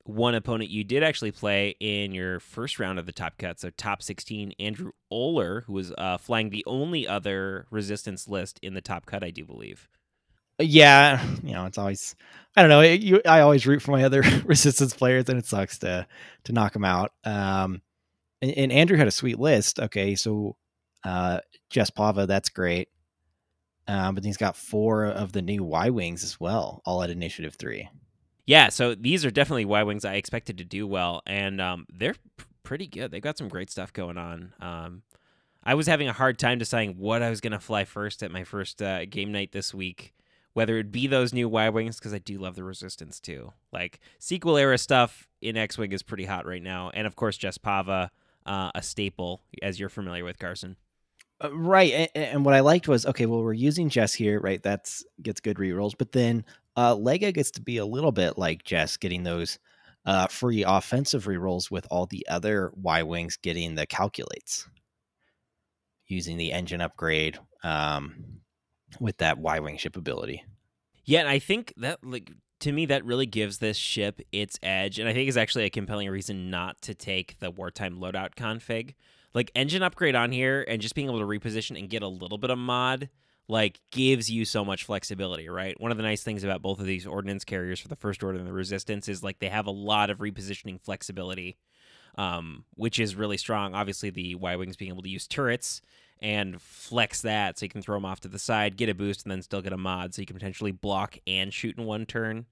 One 0.07 0.35
opponent 0.35 0.69
you 0.69 0.85
did 0.85 1.03
actually 1.03 1.33
play 1.33 1.77
in 1.81 2.13
your 2.13 2.39
first 2.39 2.79
round 2.79 2.99
of 2.99 3.07
the 3.07 3.13
top 3.13 3.39
cut, 3.39 3.59
so 3.59 3.71
top 3.71 4.03
16, 4.03 4.53
Andrew 4.59 4.91
Oler, 5.11 5.65
who 5.65 5.73
was 5.73 5.95
uh, 5.97 6.19
flying 6.19 6.51
the 6.51 6.65
only 6.67 7.09
other 7.09 7.67
resistance 7.71 8.29
list 8.29 8.59
in 8.63 8.75
the 8.75 8.83
top 8.83 9.07
cut, 9.07 9.25
I 9.25 9.31
do 9.31 9.47
believe 9.47 9.89
yeah, 10.59 11.25
you 11.43 11.53
know, 11.53 11.67
it's 11.67 11.79
always 11.79 12.15
I 12.57 12.63
don't 12.63 12.71
know. 12.71 12.81
It, 12.81 13.01
you, 13.01 13.21
I 13.27 13.41
always 13.41 13.67
root 13.67 13.83
for 13.83 13.91
my 13.91 14.05
other 14.05 14.23
resistance 14.45 14.95
players, 14.95 15.29
and 15.29 15.39
it 15.39 15.47
sucks 15.47 15.79
to 15.79 16.07
to 16.45 16.53
knock 16.53 16.73
them 16.73 16.85
out. 16.85 17.13
Um, 17.25 17.83
and, 18.41 18.53
and 18.53 18.73
Andrew 18.73 18.97
had 18.97 19.09
a 19.09 19.13
sweet 19.13 19.39
list. 19.39 19.81
Okay, 19.81 20.15
so 20.15 20.57
uh, 21.05 21.41
Jess 21.71 21.91
Pava, 21.91 22.27
that's 22.27 22.49
great. 22.49 22.89
Um, 23.87 24.15
but 24.15 24.25
he's 24.25 24.39
got 24.39 24.57
four 24.57 25.05
of 25.05 25.33
the 25.33 25.43
new 25.43 25.63
Y 25.63 25.91
wings 25.91 26.25
as 26.25 26.41
well, 26.41 26.81
all 26.87 27.03
at 27.03 27.11
Initiative 27.11 27.57
three. 27.57 27.89
Yeah, 28.47 28.69
so 28.69 28.95
these 28.95 29.25
are 29.25 29.31
definitely 29.31 29.65
Y 29.65 29.83
wings 29.83 30.05
I 30.05 30.15
expected 30.15 30.59
to 30.59 30.65
do 30.65 30.87
well, 30.87 31.23
and 31.27 31.61
um, 31.61 31.87
they're 31.93 32.15
pretty 32.63 32.87
good. 32.87 33.11
They've 33.11 33.21
got 33.21 33.37
some 33.37 33.49
great 33.49 33.71
stuff 33.71 33.93
going 33.93 34.17
on. 34.17 34.53
Um, 34.61 35.03
I 35.63 35.75
was 35.75 35.87
having 35.87 36.09
a 36.09 36.13
hard 36.13 36.39
time 36.39 36.59
deciding 36.59 36.99
what 36.99 37.23
I 37.23 37.31
was 37.31 37.41
going 37.41 37.53
to 37.53 37.59
fly 37.59 37.85
first 37.85 38.23
at 38.23 38.31
my 38.31 38.45
first 38.45 38.81
uh, 38.81 39.07
game 39.07 39.33
night 39.33 39.53
this 39.53 39.75
week 39.75 40.15
whether 40.55 40.79
it 40.79 40.91
be 40.91 41.07
those 41.07 41.35
new 41.35 41.49
Y 41.49 41.69
Wings, 41.69 41.99
because 41.99 42.15
I 42.15 42.19
do 42.19 42.39
love 42.39 42.57
the 42.57 42.65
Resistance 42.65 43.21
too. 43.21 43.53
Like 43.73 44.01
sequel 44.19 44.57
era 44.57 44.79
stuff 44.79 45.29
in 45.43 45.57
X 45.57 45.77
Wing 45.77 45.93
is 45.93 46.03
pretty 46.03 46.25
hot 46.25 46.47
right 46.47 46.63
now. 46.63 46.91
And 46.95 47.07
of 47.07 47.17
course, 47.17 47.37
Jess 47.37 47.59
Pava, 47.59 48.09
uh, 48.47 48.71
a 48.75 48.83
staple, 48.83 49.43
as 49.63 49.79
you're 49.79 49.89
familiar 49.89 50.25
with, 50.25 50.39
Carson. 50.39 50.77
Uh, 51.43 51.55
right. 51.55 52.11
And, 52.15 52.25
and, 52.25 52.45
what 52.45 52.55
I 52.55 52.61
liked 52.61 52.89
was 52.89 53.05
okay, 53.05 53.27
well, 53.27 53.43
we're 53.43 53.53
using 53.53 53.89
Jess 53.89 54.15
here, 54.15 54.41
right? 54.41 54.63
That's 54.63 55.05
gets 55.21 55.41
good 55.41 55.57
rerolls. 55.57 55.95
But 55.99 56.13
then 56.13 56.45
uh, 56.77 56.95
Lega 56.95 57.35
gets 57.35 57.51
to 57.53 57.61
be 57.61 57.79
a 57.79 57.87
little 57.87 58.13
bit 58.13 58.39
like 58.39 58.65
Jess, 58.65 58.97
getting 58.97 59.25
those 59.25 59.59
uh, 60.07 60.29
free 60.29 60.63
offensive 60.63 61.25
rerolls 61.25 61.71
with 61.71 61.87
all 61.91 62.07
the 62.07 62.27
other 62.29 62.73
Y 62.81 63.03
Wings 63.03 63.37
getting 63.37 63.75
the 63.75 63.87
calculates 63.87 64.69
using 66.07 66.37
the 66.37 66.53
engine 66.53 66.81
upgrade. 66.81 67.39
Um, 67.63 68.41
with 69.01 69.19
that 69.19 69.39
Y 69.39 69.61
wing 69.61 69.77
ship 69.77 69.97
ability. 69.97 70.45
Yeah, 71.05 71.21
and 71.21 71.29
I 71.29 71.39
think 71.39 71.73
that 71.77 72.05
like 72.05 72.33
to 72.61 72.73
me 72.73 72.87
that 72.87 73.05
really 73.05 73.27
gives 73.27 73.59
this 73.59 73.77
ship 73.77 74.21
its 74.33 74.59
edge, 74.63 74.99
and 74.99 75.09
I 75.09 75.13
think 75.13 75.29
is 75.29 75.37
actually 75.37 75.65
a 75.65 75.71
compelling 75.71 76.09
reason 76.09 76.51
not 76.51 76.81
to 76.83 76.95
take 76.95 77.39
the 77.39 77.51
wartime 77.51 77.99
loadout 77.99 78.35
config. 78.37 78.95
Like 79.35 79.51
engine 79.55 79.83
upgrade 79.83 80.15
on 80.15 80.31
here 80.31 80.65
and 80.69 80.81
just 80.81 80.95
being 80.95 81.09
able 81.09 81.19
to 81.19 81.27
reposition 81.27 81.79
and 81.79 81.91
get 81.91 82.03
a 82.03 82.09
little 82.09 82.39
bit 82.39 82.51
of 82.51 82.59
mod 82.59 83.11
like 83.49 83.81
gives 83.91 84.31
you 84.31 84.45
so 84.45 84.65
much 84.65 84.85
flexibility, 84.85 85.49
right? 85.49 85.79
One 85.81 85.91
of 85.91 85.97
the 85.97 86.03
nice 86.03 86.23
things 86.23 86.45
about 86.45 86.63
both 86.63 86.81
of 86.81 86.87
these 86.87 87.07
ordnance 87.07 87.45
carriers 87.45 87.81
for 87.81 87.89
the 87.89 87.97
first 87.97 88.23
order 88.23 88.39
and 88.39 88.47
the 88.47 88.53
resistance 88.53 89.09
is 89.09 89.23
like 89.23 89.41
they 89.41 89.49
have 89.49 89.67
a 89.67 89.73
lot 89.73 90.09
of 90.09 90.19
repositioning 90.19 90.81
flexibility. 90.81 91.59
Um, 92.17 92.65
which 92.77 93.01
is 93.01 93.17
really 93.17 93.37
strong. 93.37 93.75
Obviously, 93.75 94.09
the 94.09 94.37
Y 94.37 94.55
Wings 94.55 94.77
being 94.77 94.93
able 94.93 95.03
to 95.03 95.09
use 95.09 95.27
turrets 95.27 95.83
and 96.21 96.61
flex 96.61 97.23
that 97.23 97.59
so 97.59 97.65
you 97.65 97.71
can 97.71 97.83
throw 97.83 97.97
them 97.97 98.05
off 98.05 98.21
to 98.21 98.29
the 98.29 98.39
side, 98.39 98.77
get 98.77 98.89
a 98.89 98.95
boost, 98.95 99.25
and 99.25 99.31
then 99.31 99.43
still 99.43 99.63
get 99.63 99.73
a 99.73 99.77
mod 99.77 100.15
so 100.15 100.23
you 100.23 100.27
can 100.27 100.37
potentially 100.37 100.73
block 100.73 101.19
and 101.27 101.53
shoot 101.53 101.77
in 101.77 101.85
one 101.85 102.07
turn 102.07 102.47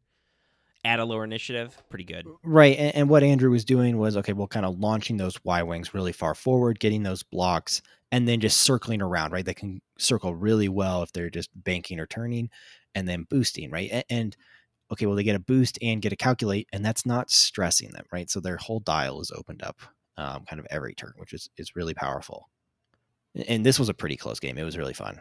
at 0.84 0.98
a 0.98 1.04
lower 1.04 1.24
initiative. 1.24 1.80
Pretty 1.88 2.04
good. 2.04 2.26
Right. 2.42 2.76
And, 2.76 2.94
and 2.94 3.08
what 3.08 3.22
Andrew 3.22 3.50
was 3.50 3.64
doing 3.64 3.98
was 3.98 4.16
okay, 4.16 4.32
well, 4.32 4.48
kind 4.48 4.66
of 4.66 4.78
launching 4.78 5.16
those 5.16 5.42
Y 5.44 5.62
Wings 5.62 5.94
really 5.94 6.12
far 6.12 6.34
forward, 6.34 6.80
getting 6.80 7.02
those 7.02 7.22
blocks, 7.22 7.82
and 8.10 8.28
then 8.28 8.40
just 8.40 8.60
circling 8.60 9.00
around, 9.00 9.32
right? 9.32 9.44
They 9.44 9.54
can 9.54 9.80
circle 9.96 10.34
really 10.34 10.68
well 10.68 11.02
if 11.02 11.12
they're 11.12 11.30
just 11.30 11.50
banking 11.54 12.00
or 12.00 12.06
turning 12.06 12.50
and 12.94 13.08
then 13.08 13.26
boosting, 13.30 13.70
right? 13.70 13.88
And, 13.90 14.04
and 14.10 14.36
okay, 14.92 15.06
well, 15.06 15.16
they 15.16 15.22
get 15.22 15.36
a 15.36 15.40
boost 15.40 15.78
and 15.80 16.02
get 16.02 16.12
a 16.12 16.16
calculate, 16.16 16.68
and 16.72 16.84
that's 16.84 17.06
not 17.06 17.30
stressing 17.30 17.90
them, 17.90 18.04
right? 18.12 18.28
So 18.28 18.40
their 18.40 18.58
whole 18.58 18.80
dial 18.80 19.20
is 19.20 19.32
opened 19.34 19.62
up 19.62 19.80
um, 20.18 20.44
kind 20.44 20.60
of 20.60 20.66
every 20.68 20.94
turn, 20.94 21.14
which 21.16 21.32
is, 21.32 21.48
is 21.56 21.74
really 21.74 21.94
powerful 21.94 22.50
and 23.48 23.64
this 23.64 23.78
was 23.78 23.88
a 23.88 23.94
pretty 23.94 24.16
close 24.16 24.40
game. 24.40 24.58
It 24.58 24.64
was 24.64 24.78
really 24.78 24.94
fun. 24.94 25.20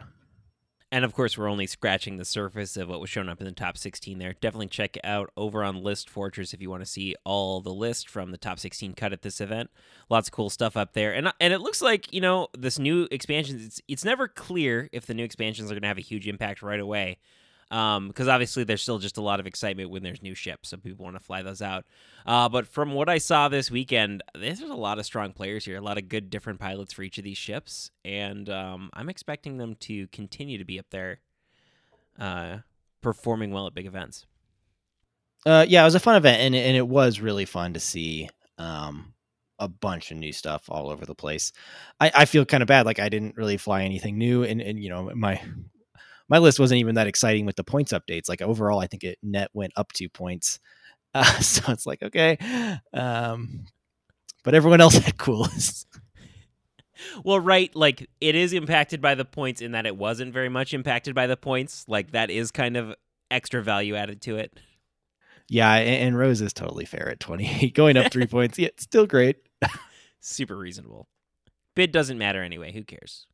And 0.92 1.06
of 1.06 1.14
course, 1.14 1.38
we're 1.38 1.48
only 1.48 1.66
scratching 1.66 2.18
the 2.18 2.24
surface 2.26 2.76
of 2.76 2.86
what 2.86 3.00
was 3.00 3.08
shown 3.08 3.30
up 3.30 3.40
in 3.40 3.46
the 3.46 3.52
top 3.52 3.78
16 3.78 4.18
there. 4.18 4.34
Definitely 4.34 4.66
check 4.66 4.98
out 5.02 5.30
over 5.38 5.64
on 5.64 5.82
List 5.82 6.10
Fortress 6.10 6.52
if 6.52 6.60
you 6.60 6.68
want 6.68 6.82
to 6.82 6.90
see 6.90 7.16
all 7.24 7.62
the 7.62 7.72
list 7.72 8.10
from 8.10 8.30
the 8.30 8.36
top 8.36 8.58
16 8.58 8.92
cut 8.92 9.10
at 9.14 9.22
this 9.22 9.40
event. 9.40 9.70
Lots 10.10 10.28
of 10.28 10.32
cool 10.32 10.50
stuff 10.50 10.76
up 10.76 10.92
there. 10.92 11.14
And 11.14 11.32
and 11.40 11.54
it 11.54 11.62
looks 11.62 11.80
like, 11.80 12.12
you 12.12 12.20
know, 12.20 12.48
this 12.56 12.78
new 12.78 13.08
expansion 13.10 13.58
it's 13.64 13.80
it's 13.88 14.04
never 14.04 14.28
clear 14.28 14.90
if 14.92 15.06
the 15.06 15.14
new 15.14 15.24
expansions 15.24 15.70
are 15.70 15.74
going 15.74 15.82
to 15.82 15.88
have 15.88 15.96
a 15.96 16.02
huge 16.02 16.28
impact 16.28 16.60
right 16.60 16.80
away 16.80 17.18
because 17.72 18.28
um, 18.28 18.28
obviously 18.28 18.64
there's 18.64 18.82
still 18.82 18.98
just 18.98 19.16
a 19.16 19.22
lot 19.22 19.40
of 19.40 19.46
excitement 19.46 19.88
when 19.88 20.02
there's 20.02 20.20
new 20.20 20.34
ships, 20.34 20.68
so 20.68 20.76
people 20.76 21.04
want 21.06 21.16
to 21.16 21.24
fly 21.24 21.40
those 21.40 21.62
out. 21.62 21.86
Uh, 22.26 22.46
but 22.46 22.66
from 22.66 22.92
what 22.92 23.08
I 23.08 23.16
saw 23.16 23.48
this 23.48 23.70
weekend, 23.70 24.22
there's 24.34 24.60
a 24.60 24.66
lot 24.66 24.98
of 24.98 25.06
strong 25.06 25.32
players 25.32 25.64
here, 25.64 25.78
a 25.78 25.80
lot 25.80 25.96
of 25.96 26.10
good 26.10 26.28
different 26.28 26.60
pilots 26.60 26.92
for 26.92 27.02
each 27.02 27.16
of 27.16 27.24
these 27.24 27.38
ships, 27.38 27.90
and 28.04 28.50
um, 28.50 28.90
I'm 28.92 29.08
expecting 29.08 29.56
them 29.56 29.76
to 29.80 30.06
continue 30.08 30.58
to 30.58 30.66
be 30.66 30.78
up 30.78 30.84
there, 30.90 31.20
uh, 32.18 32.58
performing 33.00 33.52
well 33.52 33.66
at 33.66 33.74
big 33.74 33.86
events. 33.86 34.26
Uh, 35.46 35.64
yeah, 35.66 35.80
it 35.80 35.86
was 35.86 35.94
a 35.94 36.00
fun 36.00 36.16
event, 36.16 36.42
and 36.42 36.54
and 36.54 36.76
it 36.76 36.86
was 36.86 37.20
really 37.20 37.46
fun 37.46 37.72
to 37.72 37.80
see. 37.80 38.28
Um, 38.58 39.14
a 39.58 39.68
bunch 39.68 40.10
of 40.10 40.16
new 40.16 40.32
stuff 40.32 40.64
all 40.68 40.90
over 40.90 41.06
the 41.06 41.14
place. 41.14 41.52
I, 42.00 42.10
I 42.14 42.24
feel 42.24 42.44
kind 42.44 42.62
of 42.62 42.66
bad, 42.66 42.84
like 42.84 42.98
I 42.98 43.08
didn't 43.08 43.36
really 43.36 43.56
fly 43.56 43.84
anything 43.84 44.18
new, 44.18 44.42
and 44.42 44.60
and 44.60 44.82
you 44.82 44.88
know 44.88 45.12
my 45.14 45.40
my 46.32 46.38
list 46.38 46.58
wasn't 46.58 46.80
even 46.80 46.94
that 46.94 47.06
exciting 47.06 47.44
with 47.44 47.56
the 47.56 47.62
points 47.62 47.92
updates. 47.92 48.26
Like 48.26 48.40
overall, 48.40 48.80
I 48.80 48.86
think 48.86 49.04
it 49.04 49.18
net 49.22 49.50
went 49.52 49.74
up 49.76 49.92
two 49.92 50.08
points. 50.08 50.58
Uh, 51.14 51.24
so 51.40 51.70
it's 51.70 51.84
like 51.84 52.02
okay, 52.02 52.38
um, 52.94 53.66
but 54.44 54.54
everyone 54.54 54.80
else 54.80 54.96
had 55.04 55.18
cool 55.18 55.40
lists. 55.40 55.84
well, 57.22 57.38
right, 57.38 57.70
like 57.76 58.08
it 58.18 58.34
is 58.34 58.54
impacted 58.54 59.02
by 59.02 59.14
the 59.14 59.26
points 59.26 59.60
in 59.60 59.72
that 59.72 59.84
it 59.84 59.94
wasn't 59.94 60.32
very 60.32 60.48
much 60.48 60.72
impacted 60.72 61.14
by 61.14 61.26
the 61.26 61.36
points. 61.36 61.84
Like 61.86 62.12
that 62.12 62.30
is 62.30 62.50
kind 62.50 62.78
of 62.78 62.94
extra 63.30 63.62
value 63.62 63.94
added 63.94 64.22
to 64.22 64.38
it. 64.38 64.58
Yeah, 65.50 65.74
and, 65.74 66.02
and 66.02 66.18
Rose 66.18 66.40
is 66.40 66.54
totally 66.54 66.86
fair 66.86 67.10
at 67.10 67.20
28, 67.20 67.74
going 67.74 67.98
up 67.98 68.10
three 68.10 68.26
points. 68.38 68.58
Yeah, 68.58 68.68
it's 68.68 68.84
still 68.84 69.06
great. 69.06 69.36
Super 70.20 70.56
reasonable. 70.56 71.08
Bid 71.74 71.92
doesn't 71.92 72.16
matter 72.16 72.42
anyway. 72.42 72.72
Who 72.72 72.84
cares? 72.84 73.26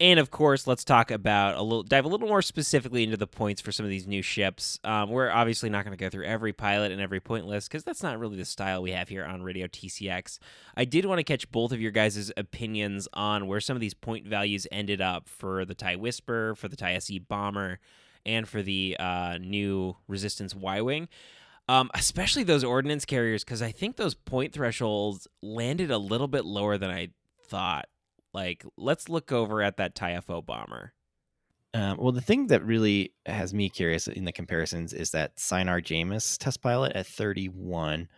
And 0.00 0.20
of 0.20 0.30
course, 0.30 0.68
let's 0.68 0.84
talk 0.84 1.10
about 1.10 1.56
a 1.56 1.62
little 1.62 1.82
dive 1.82 2.04
a 2.04 2.08
little 2.08 2.28
more 2.28 2.40
specifically 2.40 3.02
into 3.02 3.16
the 3.16 3.26
points 3.26 3.60
for 3.60 3.72
some 3.72 3.84
of 3.84 3.90
these 3.90 4.06
new 4.06 4.22
ships. 4.22 4.78
Um, 4.84 5.10
we're 5.10 5.28
obviously 5.28 5.70
not 5.70 5.84
going 5.84 5.96
to 5.96 6.02
go 6.02 6.08
through 6.08 6.24
every 6.24 6.52
pilot 6.52 6.92
and 6.92 7.00
every 7.00 7.18
point 7.18 7.46
list 7.46 7.68
because 7.68 7.82
that's 7.82 8.02
not 8.02 8.18
really 8.20 8.36
the 8.36 8.44
style 8.44 8.80
we 8.80 8.92
have 8.92 9.08
here 9.08 9.24
on 9.24 9.42
Radio 9.42 9.66
TCX. 9.66 10.38
I 10.76 10.84
did 10.84 11.04
want 11.04 11.18
to 11.18 11.24
catch 11.24 11.50
both 11.50 11.72
of 11.72 11.80
your 11.80 11.90
guys' 11.90 12.30
opinions 12.36 13.08
on 13.12 13.48
where 13.48 13.60
some 13.60 13.76
of 13.76 13.80
these 13.80 13.94
point 13.94 14.24
values 14.24 14.68
ended 14.70 15.00
up 15.00 15.28
for 15.28 15.64
the 15.64 15.74
TIE 15.74 15.96
Whisper, 15.96 16.54
for 16.54 16.68
the 16.68 16.76
TIE 16.76 16.94
SE 16.94 17.18
Bomber, 17.18 17.80
and 18.24 18.46
for 18.48 18.62
the 18.62 18.96
uh, 19.00 19.38
new 19.40 19.96
Resistance 20.06 20.54
Y 20.54 20.80
Wing. 20.80 21.08
Um, 21.68 21.90
especially 21.92 22.44
those 22.44 22.64
ordnance 22.64 23.04
carriers, 23.04 23.44
because 23.44 23.62
I 23.62 23.72
think 23.72 23.96
those 23.96 24.14
point 24.14 24.52
thresholds 24.52 25.26
landed 25.42 25.90
a 25.90 25.98
little 25.98 26.28
bit 26.28 26.44
lower 26.44 26.78
than 26.78 26.90
I 26.90 27.08
thought. 27.48 27.88
Like, 28.32 28.64
let's 28.76 29.08
look 29.08 29.32
over 29.32 29.62
at 29.62 29.76
that 29.78 29.94
TIE 29.94 30.20
FO 30.20 30.42
bomber. 30.42 30.92
Um, 31.74 31.98
well, 31.98 32.12
the 32.12 32.20
thing 32.20 32.46
that 32.48 32.64
really 32.64 33.12
has 33.26 33.52
me 33.52 33.68
curious 33.68 34.08
in 34.08 34.24
the 34.24 34.32
comparisons 34.32 34.92
is 34.94 35.10
that 35.10 35.36
Sienar-Jaemus 35.36 36.38
test 36.38 36.62
pilot 36.62 36.92
at 36.94 37.06
31, 37.06 38.08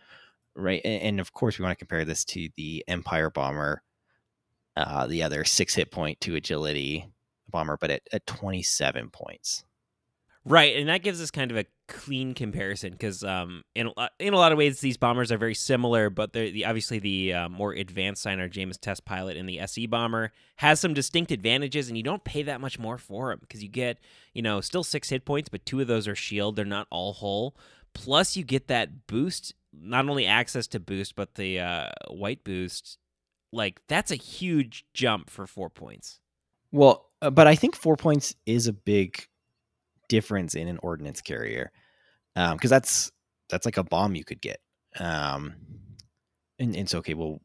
right? 0.55 0.81
And, 0.85 1.01
and 1.01 1.19
of 1.19 1.33
course, 1.33 1.59
we 1.59 1.63
want 1.63 1.77
to 1.77 1.85
compare 1.85 2.05
this 2.05 2.23
to 2.25 2.49
the 2.55 2.83
Empire 2.87 3.29
bomber, 3.29 3.83
uh, 4.77 5.05
the 5.07 5.23
other 5.23 5.43
six 5.43 5.75
hit 5.75 5.91
point 5.91 6.21
to 6.21 6.35
agility 6.35 7.07
bomber, 7.49 7.77
but 7.77 7.91
at, 7.91 8.01
at 8.13 8.25
27 8.25 9.09
points. 9.09 9.65
Right, 10.45 10.77
and 10.77 10.89
that 10.89 11.03
gives 11.03 11.21
us 11.21 11.29
kind 11.29 11.51
of 11.51 11.57
a 11.57 11.65
clean 11.91 12.33
comparison 12.33 12.93
because 12.93 13.23
um, 13.23 13.63
in 13.75 13.91
a, 13.97 14.09
in 14.19 14.33
a 14.33 14.37
lot 14.37 14.51
of 14.51 14.57
ways 14.57 14.79
these 14.79 14.97
bombers 14.97 15.31
are 15.31 15.37
very 15.37 15.53
similar, 15.53 16.09
but 16.09 16.31
the, 16.31 16.65
obviously 16.65 16.99
the 16.99 17.33
uh, 17.33 17.49
more 17.49 17.73
advanced 17.73 18.25
Sienar-Jaemus 18.25 18.79
test 18.79 19.03
pilot 19.03 19.35
in 19.35 19.45
the 19.45 19.59
SE 19.59 19.85
bomber 19.87 20.31
has 20.55 20.79
some 20.79 20.93
distinct 20.93 21.31
advantages, 21.31 21.89
and 21.89 21.97
you 21.97 22.03
don't 22.03 22.23
pay 22.23 22.43
that 22.43 22.61
much 22.61 22.79
more 22.79 22.97
for 22.97 23.29
them 23.29 23.39
because 23.41 23.61
you 23.61 23.69
get 23.69 23.99
you 24.33 24.41
know 24.41 24.61
still 24.61 24.83
six 24.83 25.09
hit 25.09 25.25
points, 25.25 25.49
but 25.49 25.65
two 25.65 25.81
of 25.81 25.87
those 25.87 26.07
are 26.07 26.15
shield; 26.15 26.55
they're 26.55 26.65
not 26.65 26.87
all 26.89 27.13
hull. 27.13 27.55
Plus, 27.93 28.37
you 28.37 28.43
get 28.45 28.67
that 28.67 29.05
boost, 29.05 29.53
not 29.73 30.07
only 30.07 30.25
access 30.25 30.67
to 30.67 30.79
boost, 30.79 31.15
but 31.15 31.35
the 31.35 31.59
uh, 31.59 31.89
white 32.09 32.43
boost. 32.43 32.97
Like 33.51 33.81
that's 33.89 34.11
a 34.11 34.15
huge 34.15 34.85
jump 34.93 35.29
for 35.29 35.45
four 35.45 35.69
points. 35.69 36.21
Well, 36.71 37.09
uh, 37.21 37.31
but 37.31 37.47
I 37.47 37.55
think 37.55 37.75
four 37.75 37.97
points 37.97 38.33
is 38.45 38.65
a 38.67 38.73
big 38.73 39.27
difference 40.07 40.55
in 40.55 40.69
an 40.69 40.79
ordnance 40.81 41.21
carrier 41.21 41.71
because 42.35 42.71
um, 42.71 42.75
that's 42.75 43.11
that's 43.49 43.65
like 43.65 43.77
a 43.77 43.83
bomb 43.83 44.15
you 44.15 44.23
could 44.23 44.41
get 44.41 44.59
um 44.99 45.53
and, 46.59 46.75
and 46.75 46.83
it's 46.83 46.95
okay 46.95 47.13
well 47.13 47.39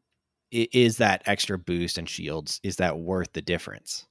is 0.52 0.98
that 0.98 1.22
extra 1.26 1.58
boost 1.58 1.98
and 1.98 2.08
shields 2.08 2.60
is 2.62 2.76
that 2.76 2.98
worth 2.98 3.32
the 3.32 3.42
difference 3.42 4.06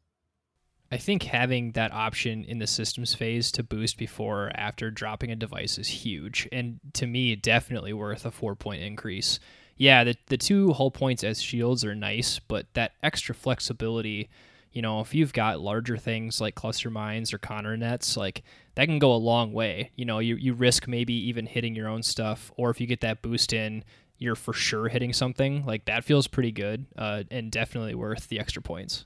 I 0.91 0.97
think 0.97 1.23
having 1.23 1.71
that 1.71 1.91
option 1.91 2.43
in 2.45 2.59
the 2.59 2.67
systems 2.67 3.15
phase 3.15 3.51
to 3.53 3.63
boost 3.63 3.97
before 3.97 4.45
or 4.45 4.51
after 4.53 4.91
dropping 4.91 5.31
a 5.31 5.35
device 5.35 5.79
is 5.79 5.87
huge. 5.87 6.47
And 6.51 6.79
to 6.93 7.07
me, 7.07 7.35
definitely 7.35 7.91
worth 7.91 8.23
a 8.23 8.29
four 8.29 8.55
point 8.55 8.83
increase. 8.83 9.39
Yeah, 9.77 10.03
the, 10.03 10.15
the 10.27 10.37
two 10.37 10.73
hull 10.73 10.91
points 10.91 11.23
as 11.23 11.41
shields 11.41 11.83
are 11.83 11.95
nice, 11.95 12.39
but 12.39 12.67
that 12.75 12.93
extra 13.01 13.33
flexibility 13.33 14.29
you 14.75 14.81
know, 14.81 14.99
if 14.99 15.15
you've 15.15 15.31
got 15.31 15.61
larger 15.61 15.95
things 15.95 16.41
like 16.41 16.53
cluster 16.53 16.89
mines 16.89 17.33
or 17.33 17.37
Conner 17.37 17.77
nets, 17.77 18.17
like 18.17 18.43
that 18.75 18.85
can 18.85 18.99
go 18.99 19.13
a 19.13 19.17
long 19.17 19.53
way. 19.53 19.91
You 19.95 20.05
know, 20.05 20.19
you, 20.19 20.35
you 20.35 20.53
risk 20.53 20.87
maybe 20.87 21.13
even 21.13 21.45
hitting 21.45 21.75
your 21.75 21.87
own 21.87 22.03
stuff, 22.03 22.51
or 22.57 22.69
if 22.69 22.79
you 22.79 22.87
get 22.87 23.01
that 23.01 23.21
boost 23.21 23.53
in, 23.53 23.83
you're 24.17 24.35
for 24.35 24.53
sure 24.53 24.87
hitting 24.87 25.13
something. 25.13 25.65
Like 25.65 25.85
that 25.85 26.03
feels 26.03 26.27
pretty 26.27 26.51
good 26.51 26.85
uh, 26.97 27.23
and 27.31 27.51
definitely 27.51 27.95
worth 27.95 28.27
the 28.27 28.39
extra 28.39 28.61
points. 28.61 29.05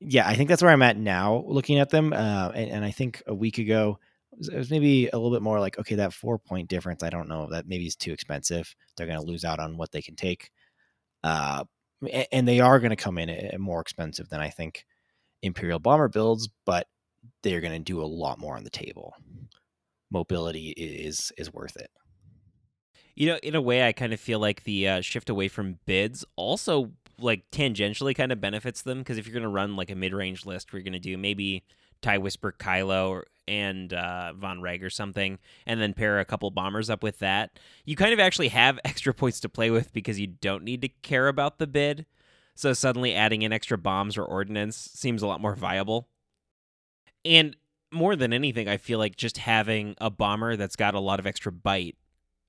Yeah, 0.00 0.26
I 0.26 0.34
think 0.34 0.48
that's 0.48 0.62
where 0.62 0.72
I'm 0.72 0.82
at 0.82 0.96
now 0.96 1.44
looking 1.46 1.78
at 1.78 1.90
them. 1.90 2.12
Uh, 2.12 2.50
and, 2.54 2.70
and, 2.70 2.84
I 2.84 2.90
think 2.90 3.22
a 3.26 3.34
week 3.34 3.58
ago, 3.58 4.00
it 4.32 4.56
was, 4.56 4.70
maybe 4.70 5.06
a 5.06 5.16
little 5.16 5.30
bit 5.30 5.42
more 5.42 5.60
like, 5.60 5.78
okay, 5.78 5.94
that 5.96 6.12
four 6.12 6.38
point 6.38 6.68
difference, 6.68 7.04
I 7.04 7.10
don't 7.10 7.28
know, 7.28 7.48
that 7.50 7.68
maybe 7.68 7.86
is 7.86 7.94
too 7.94 8.12
expensive. 8.12 8.74
They're 8.96 9.06
going 9.06 9.20
to 9.20 9.24
lose 9.24 9.44
out 9.44 9.60
on 9.60 9.76
what 9.76 9.92
they 9.92 10.02
can 10.02 10.16
take. 10.16 10.50
Uh, 11.22 11.64
and 12.32 12.48
they 12.48 12.58
are 12.58 12.80
going 12.80 12.90
to 12.90 12.96
come 12.96 13.16
in 13.16 13.60
more 13.60 13.80
expensive 13.80 14.28
than 14.28 14.40
I 14.40 14.50
think 14.50 14.86
Imperial 15.42 15.78
bomber 15.78 16.08
builds, 16.08 16.48
but 16.66 16.88
they're 17.42 17.60
going 17.60 17.72
to 17.72 17.78
do 17.78 18.02
a 18.02 18.04
lot 18.04 18.38
more 18.38 18.56
on 18.56 18.64
the 18.64 18.70
table. 18.70 19.14
Mobility 20.10 20.70
is 20.76 21.32
is 21.38 21.52
worth 21.52 21.76
it. 21.76 21.90
You 23.14 23.28
know, 23.28 23.38
in 23.42 23.54
a 23.54 23.60
way, 23.60 23.86
I 23.86 23.92
kind 23.92 24.12
of 24.12 24.20
feel 24.20 24.38
like 24.38 24.64
the 24.64 24.88
uh, 24.88 25.00
shift 25.00 25.28
away 25.28 25.48
from 25.48 25.78
bids 25.86 26.24
also 26.36 26.92
like 27.18 27.50
tangentially 27.50 28.14
kind 28.14 28.32
of 28.32 28.40
benefits 28.40 28.82
them 28.82 28.98
because 28.98 29.18
if 29.18 29.26
you're 29.26 29.34
going 29.34 29.42
to 29.42 29.48
run 29.48 29.76
like 29.76 29.90
a 29.90 29.94
mid 29.94 30.12
range 30.12 30.46
list, 30.46 30.72
we're 30.72 30.82
going 30.82 30.92
to 30.92 30.98
do 30.98 31.16
maybe 31.16 31.64
TIE 32.00 32.18
Whisper 32.18 32.54
Kylo 32.58 33.10
or, 33.10 33.26
and 33.48 33.92
uh, 33.92 34.32
Vonreg 34.38 34.82
or 34.82 34.90
something, 34.90 35.38
and 35.66 35.80
then 35.80 35.94
pair 35.94 36.20
a 36.20 36.24
couple 36.24 36.50
bombers 36.50 36.90
up 36.90 37.02
with 37.02 37.18
that. 37.20 37.58
You 37.84 37.96
kind 37.96 38.12
of 38.12 38.20
actually 38.20 38.48
have 38.48 38.78
extra 38.84 39.14
points 39.14 39.40
to 39.40 39.48
play 39.48 39.70
with 39.70 39.92
because 39.92 40.20
you 40.20 40.26
don't 40.26 40.64
need 40.64 40.82
to 40.82 40.88
care 40.88 41.28
about 41.28 41.58
the 41.58 41.66
bid. 41.66 42.06
So 42.54 42.72
suddenly 42.72 43.14
adding 43.14 43.42
in 43.42 43.52
extra 43.52 43.78
bombs 43.78 44.18
or 44.18 44.24
ordnance 44.24 44.76
seems 44.76 45.22
a 45.22 45.26
lot 45.26 45.40
more 45.40 45.56
viable. 45.56 46.08
And 47.24 47.56
more 47.92 48.16
than 48.16 48.32
anything, 48.32 48.68
I 48.68 48.76
feel 48.76 48.98
like 48.98 49.16
just 49.16 49.38
having 49.38 49.94
a 50.00 50.10
bomber 50.10 50.56
that's 50.56 50.76
got 50.76 50.94
a 50.94 51.00
lot 51.00 51.20
of 51.20 51.26
extra 51.26 51.52
bite 51.52 51.96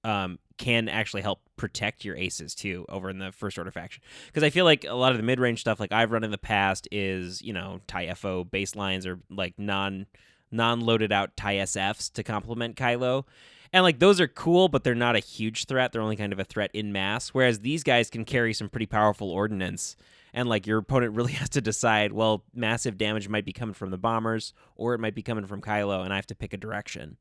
um, 0.04 0.40
can 0.58 0.90
actually 0.90 1.22
help 1.22 1.42
protect 1.56 2.04
your 2.04 2.16
aces 2.16 2.56
too 2.56 2.86
over 2.90 3.10
in 3.10 3.20
the 3.20 3.32
first 3.32 3.58
order 3.58 3.72
faction. 3.72 4.04
Because 4.28 4.44
I 4.44 4.50
feel 4.50 4.66
like 4.66 4.86
a 4.86 4.96
lot 4.96 5.12
of 5.12 5.18
the 5.18 5.24
mid 5.24 5.40
range 5.40 5.62
stuff, 5.62 5.80
like 5.80 5.92
I've 5.92 6.12
run 6.12 6.24
in 6.24 6.32
the 6.32 6.38
past, 6.38 6.88
is 6.92 7.42
you 7.42 7.54
know 7.54 7.82
TIE 7.88 8.14
FO 8.14 8.46
baselines 8.46 9.06
or 9.06 9.20
like 9.30 9.54
non 9.58 10.06
non 10.52 10.82
loaded 10.82 11.12
out 11.12 11.36
TIE 11.36 11.56
SFs 11.56 12.12
to 12.14 12.24
complement 12.24 12.76
Kylo. 12.76 13.26
And 13.72 13.84
like 13.84 14.00
those 14.00 14.22
are 14.22 14.28
cool, 14.28 14.70
but 14.70 14.84
they're 14.84 14.94
not 14.94 15.16
a 15.16 15.20
huge 15.20 15.66
threat. 15.66 15.92
They're 15.92 16.02
only 16.02 16.16
kind 16.16 16.32
of 16.32 16.40
a 16.40 16.44
threat 16.44 16.70
in 16.74 16.92
mass. 16.92 17.30
Whereas 17.30 17.60
these 17.62 17.84
guys 17.84 18.10
can 18.10 18.24
carry 18.24 18.54
some 18.54 18.70
pretty 18.70 18.86
powerful 18.86 19.32
ordnance. 19.32 19.96
And 20.34 20.50
like 20.50 20.66
your 20.66 20.80
opponent 20.80 21.16
really 21.16 21.34
has 21.34 21.50
to 21.50 21.62
decide, 21.62 22.12
well, 22.12 22.44
massive 22.54 22.98
damage 22.98 23.30
might 23.30 23.46
be 23.46 23.54
coming 23.54 23.74
from 23.74 23.92
the 23.92 23.98
bombers, 23.98 24.54
or 24.76 24.94
it 24.94 25.00
might 25.00 25.16
be 25.16 25.24
coming 25.24 25.46
from 25.46 25.62
Kylo, 25.62 26.04
and 26.04 26.12
I 26.12 26.16
have 26.16 26.28
to 26.28 26.36
pick 26.36 26.54
a 26.54 26.58
direction. 26.58 27.18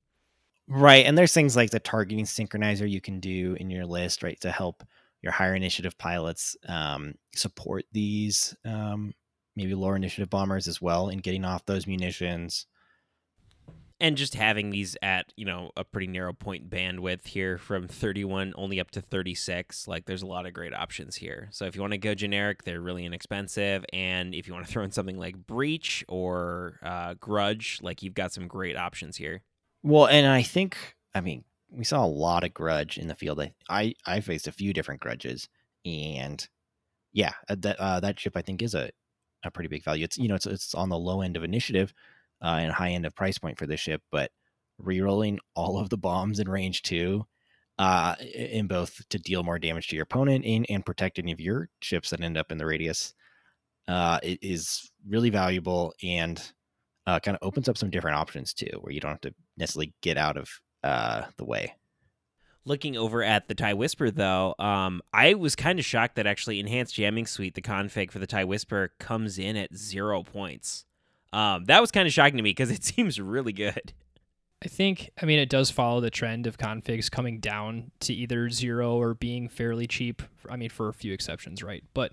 Right. 0.68 1.04
And 1.04 1.18
there's 1.18 1.34
things 1.34 1.56
like 1.56 1.70
the 1.70 1.80
targeting 1.80 2.24
synchronizer 2.24 2.88
you 2.88 3.00
can 3.00 3.20
do 3.20 3.56
in 3.58 3.70
your 3.70 3.84
list, 3.84 4.22
right, 4.22 4.40
to 4.40 4.50
help 4.50 4.84
your 5.20 5.32
higher 5.32 5.54
initiative 5.54 5.98
pilots 5.98 6.56
um, 6.68 7.14
support 7.34 7.84
these 7.92 8.56
um, 8.64 9.12
maybe 9.56 9.74
lower 9.74 9.96
initiative 9.96 10.30
bombers 10.30 10.66
as 10.66 10.80
well 10.80 11.08
in 11.08 11.18
getting 11.18 11.44
off 11.44 11.66
those 11.66 11.86
munitions. 11.86 12.66
And 14.02 14.16
just 14.16 14.34
having 14.34 14.70
these 14.70 14.96
at, 15.00 15.32
you 15.36 15.44
know, 15.44 15.70
a 15.76 15.84
pretty 15.84 16.08
narrow 16.08 16.32
point 16.32 16.68
bandwidth 16.68 17.28
here 17.28 17.56
from 17.56 17.86
31 17.86 18.52
only 18.56 18.80
up 18.80 18.90
to 18.90 19.00
36, 19.00 19.86
like 19.86 20.06
there's 20.06 20.22
a 20.22 20.26
lot 20.26 20.44
of 20.44 20.52
great 20.52 20.74
options 20.74 21.14
here. 21.14 21.48
So 21.52 21.66
if 21.66 21.76
you 21.76 21.82
want 21.82 21.92
to 21.92 21.98
go 21.98 22.12
generic, 22.12 22.64
they're 22.64 22.80
really 22.80 23.04
inexpensive. 23.04 23.84
And 23.92 24.34
if 24.34 24.48
you 24.48 24.54
want 24.54 24.66
to 24.66 24.72
throw 24.72 24.82
in 24.82 24.90
something 24.90 25.18
like 25.18 25.46
Breach 25.46 26.04
or 26.08 26.80
uh, 26.82 27.14
Grudge, 27.20 27.78
like 27.80 28.02
you've 28.02 28.14
got 28.14 28.32
some 28.32 28.48
great 28.48 28.76
options 28.76 29.16
here. 29.16 29.42
Well, 29.84 30.06
and 30.08 30.26
I 30.26 30.42
think, 30.42 30.96
I 31.14 31.20
mean, 31.20 31.44
we 31.72 31.84
saw 31.84 32.04
a 32.04 32.06
lot 32.06 32.44
of 32.44 32.52
grudge 32.52 32.98
in 32.98 33.08
the 33.08 33.14
field. 33.14 33.40
I 33.40 33.52
I, 33.68 33.94
I 34.04 34.20
faced 34.20 34.46
a 34.46 34.52
few 34.52 34.72
different 34.72 35.00
grudges, 35.00 35.48
and 35.84 36.46
yeah, 37.12 37.32
uh, 37.48 37.56
that 37.60 37.80
uh, 37.80 38.00
that 38.00 38.20
ship 38.20 38.36
I 38.36 38.42
think 38.42 38.62
is 38.62 38.74
a, 38.74 38.90
a 39.44 39.50
pretty 39.50 39.68
big 39.68 39.84
value. 39.84 40.04
It's 40.04 40.18
you 40.18 40.28
know 40.28 40.34
it's 40.34 40.46
it's 40.46 40.74
on 40.74 40.90
the 40.90 40.98
low 40.98 41.22
end 41.22 41.36
of 41.36 41.44
initiative, 41.44 41.94
uh, 42.42 42.58
and 42.60 42.72
high 42.72 42.90
end 42.90 43.06
of 43.06 43.14
price 43.14 43.38
point 43.38 43.58
for 43.58 43.66
this 43.66 43.80
ship, 43.80 44.02
but 44.10 44.30
rerolling 44.82 45.38
all 45.54 45.78
of 45.78 45.90
the 45.90 45.98
bombs 45.98 46.40
in 46.40 46.48
range 46.48 46.82
two, 46.82 47.24
uh, 47.78 48.14
in 48.34 48.66
both 48.66 49.00
to 49.08 49.18
deal 49.18 49.42
more 49.42 49.58
damage 49.58 49.88
to 49.88 49.96
your 49.96 50.04
opponent 50.04 50.44
and 50.44 50.66
and 50.68 50.84
protect 50.84 51.18
any 51.18 51.32
of 51.32 51.40
your 51.40 51.68
ships 51.80 52.10
that 52.10 52.20
end 52.20 52.36
up 52.36 52.52
in 52.52 52.58
the 52.58 52.66
radius, 52.66 53.14
uh, 53.88 54.18
it 54.22 54.38
is 54.42 54.90
really 55.08 55.30
valuable 55.30 55.94
and 56.02 56.52
uh, 57.06 57.18
kind 57.18 57.36
of 57.36 57.46
opens 57.46 57.68
up 57.68 57.78
some 57.78 57.90
different 57.90 58.16
options 58.16 58.52
too, 58.54 58.78
where 58.80 58.92
you 58.92 59.00
don't 59.00 59.12
have 59.12 59.20
to 59.20 59.34
necessarily 59.56 59.92
get 60.02 60.16
out 60.16 60.36
of 60.36 60.48
uh, 60.84 61.22
the 61.36 61.44
way. 61.44 61.74
Looking 62.64 62.96
over 62.96 63.24
at 63.24 63.48
the 63.48 63.56
TIE 63.56 63.74
Whisper, 63.74 64.12
though, 64.12 64.54
um, 64.60 65.02
I 65.12 65.34
was 65.34 65.56
kind 65.56 65.80
of 65.80 65.84
shocked 65.84 66.14
that 66.14 66.28
actually 66.28 66.60
Enhanced 66.60 66.94
Jamming 66.94 67.26
Suite, 67.26 67.54
the 67.54 67.62
config 67.62 68.12
for 68.12 68.20
the 68.20 68.26
TIE 68.26 68.44
Whisper, 68.44 68.92
comes 69.00 69.36
in 69.36 69.56
at 69.56 69.74
zero 69.74 70.22
points. 70.22 70.84
Um, 71.32 71.64
that 71.64 71.80
was 71.80 71.90
kind 71.90 72.06
of 72.06 72.12
shocking 72.12 72.36
to 72.36 72.42
me 72.42 72.50
because 72.50 72.70
it 72.70 72.84
seems 72.84 73.20
really 73.20 73.52
good. 73.52 73.92
I 74.64 74.68
think, 74.68 75.10
I 75.20 75.26
mean, 75.26 75.40
it 75.40 75.48
does 75.48 75.70
follow 75.72 76.00
the 76.00 76.10
trend 76.10 76.46
of 76.46 76.56
configs 76.56 77.10
coming 77.10 77.40
down 77.40 77.90
to 78.00 78.14
either 78.14 78.48
zero 78.48 78.94
or 78.94 79.14
being 79.14 79.48
fairly 79.48 79.88
cheap. 79.88 80.22
I 80.48 80.56
mean, 80.56 80.70
for 80.70 80.88
a 80.88 80.94
few 80.94 81.12
exceptions, 81.12 81.64
right? 81.64 81.82
But 81.94 82.12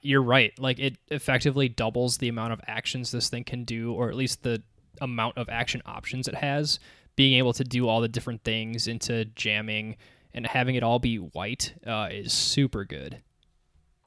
you're 0.00 0.22
right. 0.22 0.58
Like, 0.58 0.78
it 0.78 0.96
effectively 1.08 1.68
doubles 1.68 2.16
the 2.16 2.28
amount 2.28 2.54
of 2.54 2.62
actions 2.66 3.10
this 3.10 3.28
thing 3.28 3.44
can 3.44 3.64
do, 3.64 3.92
or 3.92 4.08
at 4.08 4.16
least 4.16 4.42
the 4.42 4.62
amount 5.02 5.36
of 5.36 5.50
action 5.50 5.82
options 5.84 6.28
it 6.28 6.36
has. 6.36 6.78
Being 7.14 7.36
able 7.36 7.52
to 7.52 7.64
do 7.64 7.88
all 7.88 8.00
the 8.00 8.08
different 8.08 8.42
things 8.42 8.88
into 8.88 9.26
jamming 9.26 9.96
and 10.32 10.46
having 10.46 10.76
it 10.76 10.82
all 10.82 10.98
be 10.98 11.16
white 11.16 11.74
uh, 11.86 12.08
is 12.10 12.32
super 12.32 12.84
good. 12.84 13.22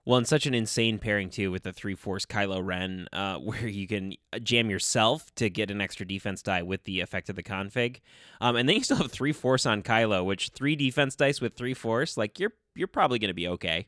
Well, 0.09 0.17
and 0.17 0.27
such 0.27 0.47
an 0.47 0.55
insane 0.55 0.97
pairing 0.97 1.29
too 1.29 1.51
with 1.51 1.61
the 1.61 1.71
three 1.71 1.93
force 1.93 2.25
Kylo 2.25 2.65
Ren, 2.65 3.07
uh, 3.13 3.37
where 3.37 3.67
you 3.67 3.85
can 3.85 4.15
uh, 4.33 4.39
jam 4.39 4.71
yourself 4.71 5.31
to 5.35 5.51
get 5.51 5.69
an 5.69 5.81
extra 5.81 6.03
defense 6.03 6.41
die 6.41 6.63
with 6.63 6.85
the 6.85 7.01
effect 7.01 7.29
of 7.29 7.35
the 7.35 7.43
config, 7.43 7.99
um, 8.41 8.55
and 8.55 8.67
then 8.67 8.77
you 8.77 8.83
still 8.83 8.97
have 8.97 9.11
three 9.11 9.33
force 9.33 9.67
on 9.67 9.83
Kylo, 9.83 10.25
which 10.25 10.49
three 10.49 10.75
defense 10.75 11.15
dice 11.15 11.39
with 11.39 11.53
three 11.53 11.75
force, 11.75 12.17
like 12.17 12.39
you're 12.39 12.53
you're 12.73 12.87
probably 12.87 13.19
going 13.19 13.29
to 13.29 13.35
be 13.35 13.47
okay. 13.49 13.85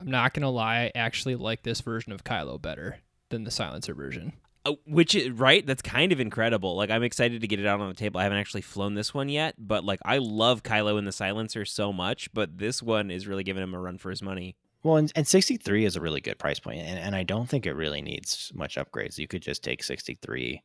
I'm 0.00 0.10
not 0.10 0.32
gonna 0.32 0.48
lie, 0.48 0.84
I 0.84 0.92
actually 0.94 1.36
like 1.36 1.62
this 1.62 1.82
version 1.82 2.12
of 2.12 2.24
Kylo 2.24 2.60
better 2.60 3.00
than 3.28 3.44
the 3.44 3.50
silencer 3.50 3.92
version. 3.92 4.32
Uh, 4.64 4.72
which 4.86 5.14
is 5.14 5.28
right? 5.28 5.66
That's 5.66 5.82
kind 5.82 6.10
of 6.10 6.20
incredible. 6.20 6.74
Like 6.74 6.88
i'm 6.88 7.02
excited 7.02 7.42
to 7.42 7.46
get 7.46 7.60
it 7.60 7.66
out 7.66 7.82
on 7.82 7.88
the 7.88 7.94
table. 7.94 8.18
I 8.18 8.22
haven't 8.22 8.38
actually 8.38 8.62
flown 8.62 8.94
this 8.94 9.12
one 9.12 9.28
yet 9.28 9.56
but 9.58 9.84
like 9.84 10.00
i 10.06 10.16
love 10.16 10.62
kylo 10.62 10.98
in 10.98 11.04
the 11.04 11.12
silencer 11.12 11.66
so 11.66 11.92
much 11.92 12.32
but 12.32 12.56
this 12.56 12.82
one 12.82 13.10
is 13.10 13.26
really 13.26 13.44
giving 13.44 13.62
him 13.62 13.74
a 13.74 13.78
run 13.78 13.98
for 13.98 14.08
his 14.08 14.22
money 14.22 14.56
Well, 14.84 14.96
and, 14.96 15.10
and 15.16 15.26
63 15.26 15.84
is 15.86 15.96
a 15.96 16.00
really 16.00 16.20
good 16.20 16.38
price 16.38 16.60
point, 16.60 16.78
and, 16.80 16.98
and 16.98 17.16
I 17.16 17.24
don't 17.24 17.48
think 17.48 17.66
it 17.66 17.72
really 17.72 18.02
needs 18.02 18.52
much 18.54 18.76
upgrades. 18.76 19.18
You 19.18 19.26
could 19.26 19.42
just 19.42 19.64
take 19.64 19.82
63 19.82 20.62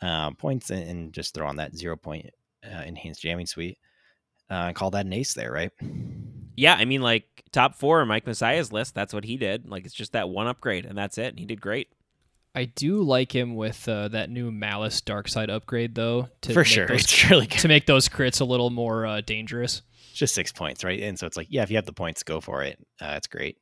uh, 0.00 0.30
points 0.32 0.70
and, 0.70 0.88
and 0.88 1.12
just 1.12 1.34
throw 1.34 1.46
on 1.46 1.56
that 1.56 1.76
zero 1.76 1.96
point 1.96 2.30
uh, 2.64 2.82
enhanced 2.86 3.20
jamming 3.20 3.46
suite 3.46 3.76
uh, 4.50 4.54
and 4.68 4.74
call 4.76 4.90
that 4.92 5.04
an 5.04 5.12
ace 5.12 5.34
there, 5.34 5.52
right? 5.52 5.70
yeah 6.56 6.74
i 6.74 6.84
mean 6.84 7.00
like 7.00 7.24
top 7.52 7.76
four 7.76 8.00
of 8.02 8.08
mike 8.08 8.26
messiah's 8.26 8.72
list 8.72 8.92
that's 8.94 9.14
what 9.14 9.24
he 9.24 9.36
did 9.36 9.68
like 9.70 9.84
it's 9.86 9.94
just 9.94 10.12
that 10.12 10.28
one 10.28 10.46
upgrade 10.48 10.84
and 10.84 10.98
that's 10.98 11.16
it 11.16 11.26
and 11.28 11.38
he 11.38 11.46
did 11.46 11.60
great 11.60 11.88
I 12.52 12.64
do 12.64 13.00
like 13.02 13.32
him 13.34 13.54
with 13.54 13.88
uh, 13.88 14.08
that 14.08 14.28
new 14.28 14.50
Malice 14.50 15.00
Dark 15.00 15.28
Side 15.28 15.50
upgrade, 15.50 15.94
though. 15.94 16.28
To 16.40 16.52
For 16.52 16.58
make 16.60 16.66
sure, 16.66 16.86
those- 16.88 17.02
it's 17.04 17.30
really 17.30 17.46
good. 17.46 17.60
to 17.60 17.68
make 17.68 17.86
those 17.86 18.08
crits 18.08 18.40
a 18.40 18.44
little 18.44 18.70
more 18.70 19.06
uh, 19.06 19.20
dangerous. 19.20 19.82
Just 20.12 20.34
six 20.34 20.52
points, 20.52 20.84
right? 20.84 21.00
And 21.02 21.18
so 21.18 21.26
it's 21.26 21.36
like, 21.36 21.46
yeah, 21.50 21.62
if 21.62 21.70
you 21.70 21.76
have 21.76 21.86
the 21.86 21.92
points, 21.92 22.22
go 22.22 22.40
for 22.40 22.62
it. 22.62 22.78
Uh, 23.00 23.14
it's 23.16 23.26
great. 23.26 23.58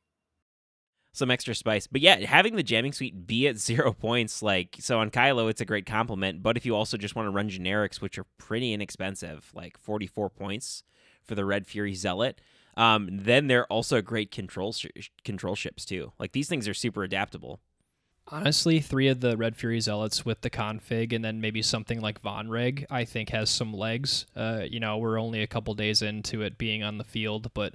some 1.13 1.31
extra 1.31 1.55
spice. 1.55 1.87
But 1.87 2.01
yeah, 2.01 2.19
having 2.25 2.55
the 2.55 2.63
jamming 2.63 2.93
suite 2.93 3.27
be 3.27 3.47
at 3.47 3.57
zero 3.69 3.93
points, 3.93 4.41
like 4.41 4.77
so 4.79 4.99
on 4.99 5.09
Kylo, 5.09 5.49
it's 5.49 5.61
a 5.61 5.65
great 5.65 5.85
compliment. 5.85 6.43
But 6.43 6.57
if 6.57 6.65
you 6.65 6.75
also 6.75 6.97
just 6.97 7.15
want 7.15 7.25
to 7.27 7.31
run 7.31 7.49
generics, 7.49 8.01
which 8.01 8.17
are 8.17 8.25
pretty 8.37 8.73
inexpensive, 8.73 9.51
like 9.53 9.77
forty 9.77 10.07
four 10.07 10.29
points 10.29 10.83
for 11.23 11.35
the 11.35 11.45
Red 11.45 11.67
Fury 11.67 11.93
Zealot, 11.93 12.39
um, 12.77 13.09
then 13.11 13.47
they're 13.47 13.65
also 13.67 14.01
great 14.01 14.31
control 14.31 14.71
sh- 14.73 14.87
control 15.23 15.55
ships 15.55 15.85
too. 15.85 16.13
Like 16.19 16.31
these 16.31 16.47
things 16.49 16.67
are 16.67 16.73
super 16.73 17.03
adaptable. 17.03 17.59
Honestly, 18.31 18.79
three 18.79 19.07
of 19.07 19.21
the 19.21 19.35
Red 19.35 19.55
Fury 19.55 19.79
Zealots 19.79 20.23
with 20.23 20.41
the 20.41 20.51
config, 20.51 21.13
and 21.13 21.25
then 21.25 21.41
maybe 21.41 21.63
something 21.63 21.99
like 21.99 22.21
Vonreg, 22.21 22.85
I 22.89 23.03
think 23.03 23.29
has 23.29 23.49
some 23.49 23.73
legs. 23.73 24.27
Uh, 24.35 24.65
you 24.69 24.79
know, 24.79 24.97
we're 24.99 25.19
only 25.19 25.41
a 25.41 25.47
couple 25.47 25.73
days 25.73 26.03
into 26.03 26.43
it 26.43 26.59
being 26.59 26.83
on 26.83 26.99
the 26.99 27.03
field, 27.03 27.51
but 27.55 27.73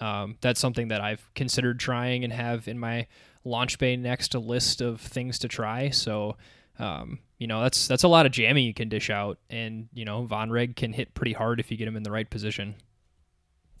um, 0.00 0.36
that's 0.42 0.60
something 0.60 0.88
that 0.88 1.00
I've 1.00 1.32
considered 1.34 1.80
trying 1.80 2.22
and 2.22 2.32
have 2.32 2.68
in 2.68 2.78
my 2.78 3.06
launch 3.44 3.78
bay 3.78 3.96
next 3.96 4.34
a 4.34 4.38
list 4.38 4.82
of 4.82 5.00
things 5.00 5.38
to 5.38 5.48
try. 5.48 5.88
So, 5.88 6.36
um, 6.78 7.20
you 7.38 7.46
know, 7.46 7.62
that's 7.62 7.88
that's 7.88 8.02
a 8.02 8.08
lot 8.08 8.26
of 8.26 8.32
jamming 8.32 8.66
you 8.66 8.74
can 8.74 8.90
dish 8.90 9.08
out, 9.08 9.38
and 9.48 9.88
you 9.94 10.04
know, 10.04 10.26
Vonreg 10.26 10.76
can 10.76 10.92
hit 10.92 11.14
pretty 11.14 11.32
hard 11.32 11.60
if 11.60 11.70
you 11.70 11.78
get 11.78 11.88
him 11.88 11.96
in 11.96 12.02
the 12.02 12.10
right 12.10 12.28
position. 12.28 12.74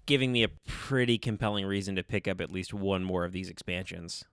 Giving 0.06 0.32
me 0.32 0.42
a 0.42 0.48
pretty 0.48 1.18
compelling 1.18 1.66
reason 1.66 1.96
to 1.96 2.02
pick 2.02 2.28
up 2.28 2.40
at 2.40 2.50
least 2.50 2.72
one 2.72 3.04
more 3.04 3.24
of 3.24 3.32
these 3.32 3.48
expansions. 3.50 4.24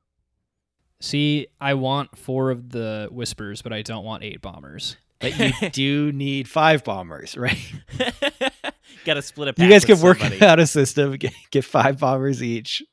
See, 1.02 1.48
I 1.60 1.74
want 1.74 2.18
four 2.18 2.52
of 2.52 2.70
the 2.70 3.10
Whispers, 3.12 3.62
but 3.62 3.74
I 3.74 3.82
don't 3.82 4.06
want 4.06 4.24
eight 4.24 4.42
bombers. 4.42 4.96
But 5.20 5.38
you 5.38 5.70
do 5.72 6.12
need 6.12 6.48
five 6.48 6.84
bombers, 6.84 7.36
right? 7.36 7.58
Got 9.06 9.16
to 9.16 9.22
split 9.24 9.48
a 9.58 9.62
You 9.62 9.68
guys 9.70 9.86
with 9.88 9.98
can 9.98 10.06
work 10.06 10.20
somebody. 10.20 10.42
out 10.46 10.60
a 10.60 10.68
system, 10.68 11.12
get, 11.18 11.34
get 11.52 11.66
five 11.66 12.00
bombers 12.00 12.42
each. 12.44 12.84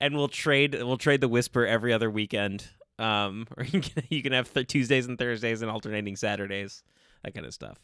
and 0.00 0.16
we'll 0.16 0.28
trade 0.28 0.74
we'll 0.74 0.96
trade 0.98 1.20
the 1.20 1.28
whisper 1.28 1.66
every 1.66 1.92
other 1.92 2.10
weekend 2.10 2.66
um 2.98 3.46
or 3.56 3.64
you 3.64 3.80
can, 3.80 4.02
you 4.10 4.22
can 4.22 4.32
have 4.32 4.52
th- 4.52 4.66
tuesdays 4.66 5.06
and 5.06 5.18
thursdays 5.18 5.62
and 5.62 5.70
alternating 5.70 6.16
saturdays 6.16 6.82
that 7.24 7.32
kind 7.34 7.46
of 7.46 7.54
stuff 7.54 7.78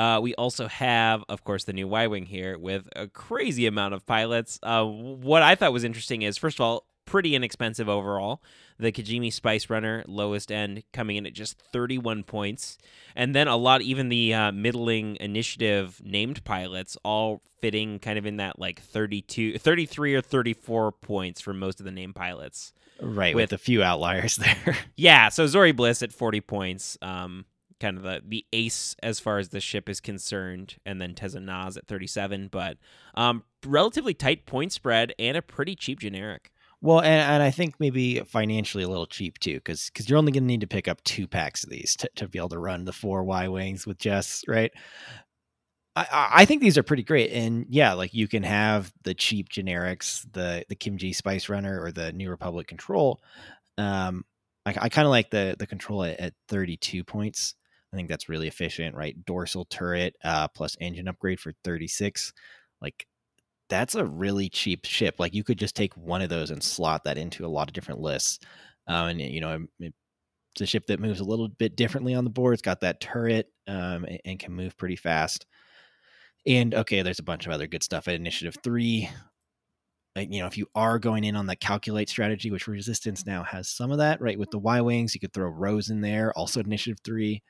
uh, 0.00 0.18
we 0.20 0.34
also 0.34 0.64
have 0.68 1.22
of 1.28 1.38
course 1.44 1.64
the 1.64 1.72
new 1.72 1.88
y-wing 1.88 2.26
here 2.26 2.58
with 2.58 2.82
a 2.96 3.06
crazy 3.08 3.66
amount 3.66 3.92
of 3.94 4.00
pilots. 4.06 4.58
Uh, 4.62 4.84
what 4.84 5.42
i 5.42 5.54
thought 5.54 5.72
was 5.72 5.84
interesting 5.84 6.22
is 6.22 6.38
first 6.38 6.56
of 6.58 6.62
all 6.64 6.84
pretty 7.06 7.34
inexpensive 7.34 7.88
overall. 7.88 8.40
The 8.78 8.92
kijimi 8.92 9.32
spice 9.32 9.68
runner 9.68 10.04
lowest 10.06 10.52
end 10.52 10.84
coming 10.92 11.16
in 11.16 11.26
at 11.26 11.32
just 11.32 11.60
31 11.72 12.22
points. 12.22 12.78
And 13.16 13.34
then 13.34 13.48
a 13.48 13.56
lot 13.56 13.82
even 13.82 14.08
the 14.10 14.32
uh, 14.32 14.52
middling 14.52 15.16
initiative 15.20 16.00
named 16.04 16.44
pilots 16.44 16.96
all 17.04 17.42
fitting 17.60 17.98
kind 17.98 18.16
of 18.16 18.26
in 18.26 18.36
that 18.36 18.60
like 18.60 18.80
32 18.80 19.58
33 19.58 20.14
or 20.14 20.20
34 20.22 20.92
points 20.92 21.40
for 21.40 21.52
most 21.52 21.80
of 21.80 21.84
the 21.84 21.90
named 21.92 22.14
pilots. 22.14 22.72
Right, 23.02 23.34
With- 23.34 23.50
with, 23.50 23.60
a 23.60 23.62
few 23.62 23.82
outliers 23.82 24.36
there. 24.44 24.76
yeah 24.96 25.30
so 25.30 25.46
zorii 25.46 25.74
bliss 25.74 26.02
at 26.02 26.12
40 26.12 26.40
points 26.42 26.96
um 27.02 27.44
kind 27.80 27.96
of 27.96 28.02
the, 28.02 28.22
the 28.26 28.46
ace 28.52 28.94
as 29.02 29.18
far 29.18 29.38
as 29.38 29.48
the 29.48 29.60
ship 29.60 29.88
is 29.88 30.00
concerned 30.00 30.76
and 30.84 31.00
then 31.00 31.14
teza 31.14 31.40
Nasz 31.40 31.76
at 31.76 31.86
37 31.86 32.48
but 32.48 32.76
um 33.14 33.42
relatively 33.66 34.14
tight 34.14 34.46
point 34.46 34.72
spread 34.72 35.12
and 35.18 35.36
a 35.36 35.42
pretty 35.42 35.74
cheap 35.74 36.00
generic 36.00 36.50
Well, 36.82 37.00
and, 37.00 37.22
and 37.32 37.42
I 37.42 37.50
think 37.50 37.74
maybe 37.78 38.20
financially 38.20 38.84
a 38.84 38.88
little 38.88 39.06
cheap 39.06 39.38
too, 39.38 39.56
because 39.56 39.90
you're 40.06 40.16
only 40.18 40.32
going 40.32 40.44
to 40.44 40.46
need 40.46 40.62
to 40.62 40.66
pick 40.66 40.88
up 40.88 41.02
two 41.04 41.26
packs 41.26 41.62
of 41.64 41.70
these 41.70 41.94
to, 41.96 42.08
to 42.16 42.28
be 42.28 42.38
able 42.38 42.48
to 42.50 42.58
run 42.58 42.84
the 42.86 42.92
four 42.92 43.22
Y 43.22 43.48
wings 43.48 43.86
with 43.86 43.98
Jess, 43.98 44.42
right? 44.48 44.72
I- 45.96 46.30
I, 46.32 46.44
think 46.46 46.62
these 46.62 46.78
are 46.78 46.82
pretty 46.82 47.02
great, 47.02 47.32
and 47.32 47.66
yeah, 47.68 47.92
like 47.94 48.14
you 48.14 48.28
can 48.28 48.44
have 48.44 48.92
the 49.02 49.12
cheap 49.12 49.48
generics, 49.50 50.24
the 50.32 50.64
the 50.68 50.76
Kijimi 50.76 51.14
Spice 51.14 51.48
Runner 51.48 51.82
or 51.82 51.92
the 51.92 52.12
New 52.12 52.30
Republic 52.30 52.66
Control. 52.68 53.20
Um, 53.76 54.24
I, 54.64 54.74
I 54.82 54.88
kind 54.88 55.06
of 55.06 55.10
like 55.10 55.30
the 55.30 55.56
the 55.58 55.66
Control 55.66 56.04
at, 56.04 56.18
at 56.20 56.34
32 56.48 57.04
points. 57.04 57.54
I 57.92 57.96
think 57.96 58.08
that's 58.08 58.28
really 58.28 58.48
efficient, 58.48 58.94
right? 58.94 59.16
Dorsal 59.24 59.64
turret 59.66 60.16
uh, 60.24 60.48
plus 60.48 60.76
engine 60.80 61.08
upgrade 61.08 61.40
for 61.40 61.52
36. 61.64 62.32
Like 62.80 63.06
that's 63.68 63.94
a 63.94 64.04
really 64.04 64.48
cheap 64.48 64.84
ship. 64.84 65.16
Like 65.18 65.34
you 65.34 65.44
could 65.44 65.58
just 65.58 65.76
take 65.76 65.96
one 65.96 66.22
of 66.22 66.28
those 66.30 66.50
and 66.50 66.62
slot 66.62 67.04
that 67.04 67.18
into 67.18 67.46
a 67.46 67.48
lot 67.48 67.68
of 67.68 67.74
different 67.74 68.00
lists. 68.00 68.40
Um, 68.86 69.08
and 69.08 69.20
you 69.20 69.40
know, 69.40 69.66
it, 69.80 69.94
it's 70.52 70.60
a 70.62 70.66
ship 70.66 70.86
that 70.88 71.00
moves 71.00 71.20
a 71.20 71.24
little 71.24 71.48
bit 71.48 71.76
differently 71.76 72.14
on 72.14 72.24
the 72.24 72.30
board. 72.30 72.54
It's 72.54 72.62
got 72.62 72.80
that 72.80 73.00
turret 73.00 73.48
um, 73.68 74.04
and, 74.04 74.20
and 74.24 74.38
can 74.38 74.52
move 74.52 74.76
pretty 74.76 74.96
fast. 74.96 75.46
And 76.46 76.74
okay, 76.74 77.02
there's 77.02 77.18
a 77.18 77.24
bunch 77.24 77.46
of 77.46 77.52
other 77.52 77.66
good 77.66 77.82
stuff 77.82 78.08
at 78.08 78.14
Initiative 78.14 78.56
Three. 78.62 79.10
Uh, 80.16 80.20
You 80.20 80.40
know, 80.40 80.46
if 80.46 80.58
you 80.58 80.66
are 80.74 80.98
going 80.98 81.24
in 81.24 81.36
on 81.36 81.46
the 81.46 81.56
calculate 81.56 82.08
strategy, 82.08 82.50
which 82.50 82.66
Resistance 82.66 83.26
now 83.26 83.42
has 83.44 83.68
some 83.68 83.90
of 83.92 83.98
that, 83.98 84.20
right? 84.20 84.38
With 84.38 84.50
the 84.50 84.58
Y 84.58 84.80
wings, 84.80 85.14
you 85.14 85.20
could 85.20 85.32
throw 85.32 85.48
Rose 85.48 85.90
in 85.90 86.00
there, 86.00 86.32
also 86.36 86.60
Initiative 86.60 86.98
Three. 87.04 87.42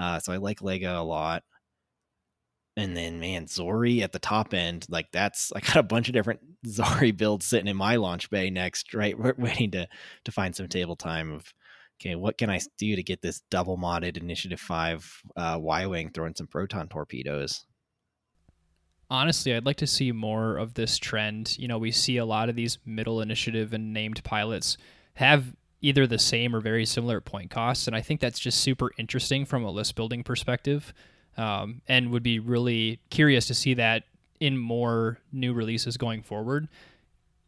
Uh, 0.00 0.18
so 0.18 0.32
I 0.32 0.38
like 0.38 0.60
Lega 0.60 0.96
a 0.96 1.02
lot. 1.02 1.42
And 2.76 2.96
then 2.96 3.20
man, 3.20 3.44
Zorii 3.44 4.00
at 4.00 4.12
the 4.12 4.18
top 4.18 4.54
end, 4.54 4.86
like 4.88 5.12
that's 5.12 5.52
I 5.56 5.60
got 5.60 5.76
a 5.76 5.82
bunch 5.82 6.08
of 6.08 6.14
different 6.14 6.40
Zorii 6.66 7.16
builds 7.16 7.46
sitting 7.46 7.68
in 7.68 7.76
my 7.76 7.96
launch 7.96 8.30
bay 8.30 8.48
next, 8.48 8.94
right? 8.94 9.18
We're 9.18 9.34
waiting 9.36 9.72
to 9.72 9.86
to 10.24 10.32
find 10.32 10.56
some 10.56 10.68
table 10.68 10.96
time 10.96 11.32
of 11.32 11.52
okay, 12.00 12.14
what 12.14 12.38
can 12.38 12.48
I 12.48 12.60
do 12.78 12.96
to 12.96 13.02
get 13.02 13.20
this 13.20 13.42
double 13.50 13.76
modded 13.76 14.16
Initiative 14.16 14.60
Five 14.60 15.22
uh, 15.36 15.58
Y 15.60 15.86
wing 15.86 16.10
throwing 16.14 16.34
some 16.34 16.46
proton 16.46 16.88
torpedoes? 16.88 17.66
Honestly, 19.10 19.54
I'd 19.54 19.66
like 19.66 19.76
to 19.78 19.88
see 19.88 20.12
more 20.12 20.56
of 20.56 20.74
this 20.74 20.96
trend. 20.96 21.58
You 21.58 21.68
know, 21.68 21.78
we 21.78 21.90
see 21.90 22.16
a 22.16 22.24
lot 22.24 22.48
of 22.48 22.56
these 22.56 22.78
middle 22.86 23.20
initiative 23.20 23.74
and 23.74 23.92
named 23.92 24.22
pilots 24.24 24.78
have 25.14 25.52
either 25.82 26.06
the 26.06 26.18
same 26.18 26.54
or 26.54 26.60
very 26.60 26.84
similar 26.84 27.18
at 27.18 27.24
point 27.24 27.50
costs, 27.50 27.86
and 27.86 27.96
I 27.96 28.00
think 28.02 28.20
that's 28.20 28.38
just 28.38 28.60
super 28.60 28.90
interesting 28.98 29.44
from 29.44 29.64
a 29.64 29.70
list 29.70 29.94
building 29.96 30.22
perspective, 30.22 30.92
um, 31.36 31.82
and 31.88 32.10
would 32.10 32.22
be 32.22 32.38
really 32.38 33.00
curious 33.10 33.46
to 33.46 33.54
see 33.54 33.74
that 33.74 34.04
in 34.40 34.56
more 34.56 35.18
new 35.32 35.52
releases 35.52 35.96
going 35.96 36.22
forward. 36.22 36.68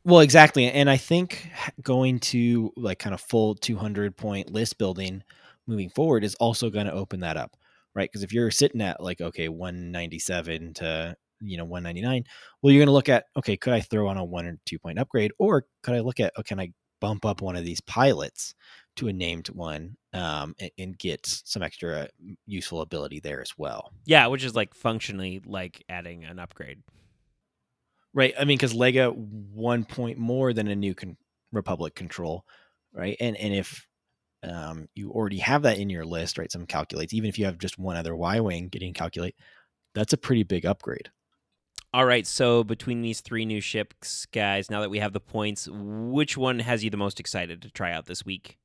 Well, 0.05 0.21
exactly, 0.21 0.71
and 0.71 0.91
I 0.91 0.97
think 0.97 1.49
going 1.81 2.19
to 2.21 2.73
like 2.77 2.99
kind 2.99 3.15
of 3.15 3.21
full 3.21 3.55
200 3.55 4.17
point 4.17 4.51
list 4.51 4.79
building 4.79 5.23
moving 5.67 5.91
forward 5.91 6.25
is 6.25 6.35
also 6.37 6.71
going 6.71 6.87
to 6.87 6.93
open 6.93 7.21
that 7.21 7.37
up, 7.37 7.57
right? 7.95 8.09
Because 8.11 8.25
if 8.25 8.33
you're 8.33 8.51
sitting 8.51 8.81
at 8.81 9.01
like 9.03 9.21
okay 9.21 9.49
197 9.49 10.75
to 10.75 11.17
you 11.41 11.57
know 11.57 11.65
199, 11.65 12.25
well, 12.63 12.73
you're 12.73 12.81
going 12.81 12.87
to 12.87 12.93
look 12.93 13.09
at 13.09 13.27
okay, 13.37 13.57
could 13.57 13.73
I 13.73 13.81
throw 13.81 14.09
on 14.09 14.17
a 14.17 14.25
one 14.25 14.47
or 14.47 14.59
two 14.67 14.79
point 14.79 14.99
upgrade, 14.99 15.33
or 15.39 15.67
could 15.83 15.95
I 15.95 16.01
look 16.01 16.19
at 16.19 16.33
oh, 16.37 16.43
can 16.43 16.59
I 16.61 16.73
bump 17.03 17.27
up 17.27 17.43
one 17.43 17.57
of 17.57 17.65
these 17.65 17.81
pilots 17.81 18.55
to 18.95 19.09
a 19.09 19.13
named 19.13 19.49
one 19.49 19.97
um, 20.13 20.55
and, 20.61 20.71
and 20.79 20.99
get 20.99 21.27
some 21.27 21.61
extra 21.61 22.09
useful 22.47 22.81
ability 22.81 23.19
there 23.19 23.43
as 23.43 23.53
well. 23.59 23.91
Yeah, 24.05 24.29
which 24.29 24.45
is 24.45 24.55
like 24.55 24.73
functionally 24.73 25.43
like 25.45 25.85
adding 25.89 26.25
an 26.25 26.39
upgrade. 26.39 26.79
Right. 28.15 28.35
I 28.39 28.45
mean, 28.45 28.57
because 28.57 28.73
Lega 28.73 29.13
one 29.13 29.85
point 29.85 30.19
more 30.19 30.53
than 30.53 30.69
a 30.69 30.77
new 30.77 30.95
con- 30.95 31.17
Republic 31.51 31.97
control, 31.97 32.45
right? 32.95 33.17
And 33.19 33.37
and 33.37 33.53
if 33.53 33.87
um, 34.45 34.89
you 34.95 35.11
already 35.11 35.39
have 35.39 35.63
that 35.63 35.79
in 35.79 35.91
your 35.91 36.05
list, 36.05 36.39
right? 36.39 36.53
Some 36.53 36.67
calculates, 36.67 37.15
even 37.15 37.29
if 37.29 37.39
you 37.39 37.47
have 37.47 37.59
just 37.59 37.79
one 37.79 37.97
other 37.97 38.15
Y 38.15 38.39
wing 38.39 38.69
getting 38.69 38.95
calculate, 38.95 39.35
that's 39.95 40.13
a 40.13 40.19
pretty 40.19 40.45
big 40.45 40.67
upgrade. 40.67 41.11
All 41.95 42.07
right, 42.07 42.27
so 42.27 42.65
between 42.65 43.03
these 43.03 43.21
three 43.21 43.45
new 43.45 43.61
ships, 43.61 44.25
guys, 44.27 44.71
now 44.71 44.81
that 44.81 44.89
we 44.89 44.99
have 45.01 45.13
the 45.13 45.21
points, 45.21 45.69
which 45.71 46.39
one 46.39 46.61
has 46.61 46.83
you 46.83 46.89
the 46.89 46.97
most 46.97 47.21
excited 47.21 47.61
to 47.63 47.71
try 47.71 47.93
out 47.93 48.07
this 48.07 48.25
week? 48.25 48.57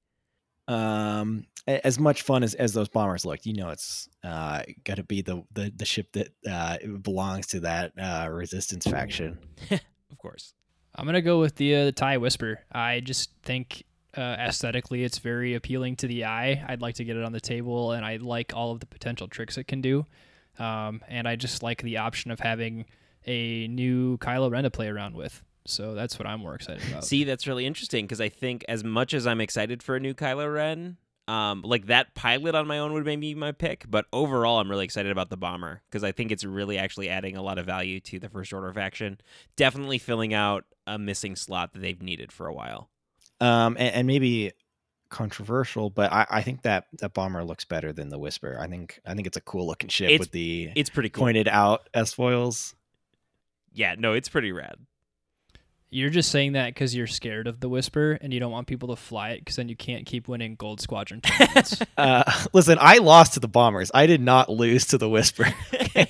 Um, 0.70 1.46
as 1.68 2.00
much 2.00 2.22
fun 2.22 2.44
as, 2.44 2.54
as 2.54 2.72
those 2.72 2.88
bombers 2.88 3.26
looked, 3.26 3.46
you 3.46 3.54
know, 3.54 3.70
it's 3.70 4.08
uh, 4.24 4.62
got 4.86 4.96
to 4.96 5.04
be 5.04 5.22
the, 5.22 5.44
the 5.54 5.74
the 5.76 5.84
ship 5.84 6.14
that 6.14 6.30
uh, 6.50 6.78
belongs 7.02 7.48
to 7.48 7.60
that 7.62 7.92
uh, 8.00 8.30
resistance 8.32 8.86
faction. 8.86 9.40
of 9.72 10.18
course, 10.18 10.54
I'm 10.96 11.06
gonna 11.06 11.22
go 11.22 11.42
with 11.42 11.56
the 11.56 11.76
uh, 11.76 11.86
the 11.86 11.92
TIE 11.92 12.18
Whisper. 12.18 12.62
I 12.72 13.02
just 13.02 13.32
think 13.44 13.84
uh, 14.16 14.22
aesthetically 14.40 15.04
it's 15.04 15.18
very 15.18 15.54
appealing 15.54 15.98
to 15.98 16.08
the 16.08 16.26
eye. 16.26 16.64
I'd 16.66 16.82
like 16.82 16.96
to 16.96 17.04
get 17.04 17.18
it 17.18 17.24
on 17.24 17.34
the 17.34 17.42
table, 17.42 17.92
and 17.92 18.06
I 18.06 18.18
like 18.18 18.54
all 18.56 18.72
of 18.72 18.80
the 18.80 18.86
potential 18.86 19.28
tricks 19.28 19.58
it 19.58 19.68
can 19.68 19.82
do. 19.82 20.06
Um, 20.60 21.02
and 21.10 21.28
I 21.28 21.36
just 21.36 21.62
like 21.62 21.82
the 21.82 21.98
option 21.98 22.32
of 22.32 22.40
having 22.40 22.86
a 23.28 23.68
new 23.68 24.18
Kylo 24.18 24.50
Ren 24.50 24.64
to 24.64 24.72
play 24.72 24.88
around 24.88 25.16
with. 25.16 25.44
So 25.66 25.94
that's 25.96 26.18
what 26.18 26.26
I'm 26.28 26.40
more 26.40 26.56
excited 26.56 26.82
about. 26.90 27.04
See, 27.04 27.26
that's 27.26 27.46
really 27.46 27.66
interesting 27.66 28.06
because 28.06 28.22
I 28.22 28.30
think 28.30 28.64
as 28.70 28.84
much 28.84 29.14
as 29.14 29.28
I'm 29.28 29.42
excited 29.42 29.84
for 29.84 29.96
a 29.98 30.00
new 30.00 30.14
Kylo 30.14 30.52
Ren, 30.54 30.96
um, 31.28 31.62
like 31.62 31.88
that 31.88 32.16
pilot 32.16 32.56
on 32.56 32.68
my 32.68 32.80
own 32.80 32.94
would 32.94 33.04
maybe 33.06 33.34
be 33.34 33.36
my 33.36 33.52
pick, 33.52 33.84
but 33.90 34.06
overall, 34.14 34.60
I'm 34.62 34.70
really 34.72 34.86
excited 34.86 35.12
about 35.12 35.30
the 35.30 35.36
bomber 35.36 35.82
because 35.90 36.06
I 36.06 36.14
think 36.14 36.32
it's 36.32 36.46
really 36.46 36.78
actually 36.78 37.10
adding 37.10 37.36
a 37.36 37.42
lot 37.42 37.58
of 37.58 37.66
value 37.66 38.00
to 38.00 38.18
the 38.18 38.30
First 38.30 38.54
Order 38.54 38.72
faction. 38.74 39.20
Definitely 39.58 39.98
filling 39.98 40.34
out 40.34 40.64
a 40.86 40.98
missing 40.98 41.36
slot 41.36 41.74
that 41.74 41.82
they've 41.82 42.02
needed 42.02 42.32
for 42.32 42.48
a 42.48 42.54
while. 42.54 42.90
Um, 43.42 43.76
and, 43.78 43.94
and 43.94 44.08
maybe 44.08 44.54
controversial, 45.10 45.90
but 45.90 46.12
I, 46.12 46.26
I 46.30 46.42
think 46.44 46.62
that 46.62 46.86
that 47.00 47.14
bomber 47.14 47.44
looks 47.44 47.66
better 47.66 47.92
than 47.94 48.10
the 48.10 48.20
Whisper. 48.20 48.58
I 48.60 48.68
think 48.68 49.00
I 49.06 49.14
think 49.14 49.28
it's 49.28 49.38
a 49.38 49.42
cool 49.42 49.68
looking 49.68 49.90
ship 49.90 50.08
It's- 50.08 50.20
with 50.20 50.32
the 50.32 50.70
It's 50.76 50.90
pretty 50.90 51.10
cool. 51.10 51.24
pointed 51.26 51.48
out 51.48 51.90
S 51.94 52.14
foils. 52.14 52.74
Yeah, 53.78 53.94
no, 53.96 54.14
it's 54.14 54.28
pretty 54.28 54.52
rad. 54.52 54.76
You're 55.92 56.10
just 56.10 56.32
saying 56.32 56.54
that 56.54 56.74
because 56.74 56.96
you're 56.96 57.06
scared 57.06 57.46
of 57.46 57.60
the 57.60 57.70
Whisper 57.70 58.18
and 58.20 58.34
you 58.34 58.40
don't 58.40 58.52
want 58.52 58.66
people 58.68 58.90
to 58.90 58.96
fly 58.96 59.30
it 59.30 59.40
because 59.40 59.56
then 59.56 59.70
you 59.70 59.76
can't 59.76 60.08
keep 60.08 60.28
winning 60.28 60.56
Gold 60.56 60.82
Squadron 60.82 61.22
tournaments. 61.22 61.82
Uh, 61.98 62.24
listen, 62.54 62.78
I 62.82 62.98
lost 62.98 63.36
to 63.36 63.40
the 63.40 63.48
bombers. 63.48 63.92
I 63.94 64.08
did 64.08 64.22
not 64.22 64.50
lose 64.50 64.88
to 64.88 64.98
the 64.98 65.08
Whisper. 65.10 65.46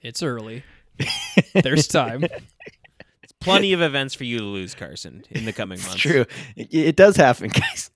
it's 0.00 0.22
early. 0.22 0.64
There's 1.54 1.88
time. 1.88 2.24
Plenty 3.40 3.72
of 3.72 3.80
events 3.80 4.14
for 4.14 4.24
you 4.24 4.38
to 4.38 4.44
lose, 4.44 4.74
Carson, 4.74 5.24
in 5.30 5.44
the 5.44 5.52
coming 5.52 5.78
It's 5.78 5.86
months. 5.86 6.02
true. 6.02 6.24
It, 6.56 6.68
it 6.72 6.96
does 6.96 7.16
happen, 7.16 7.48
guys. 7.48 7.90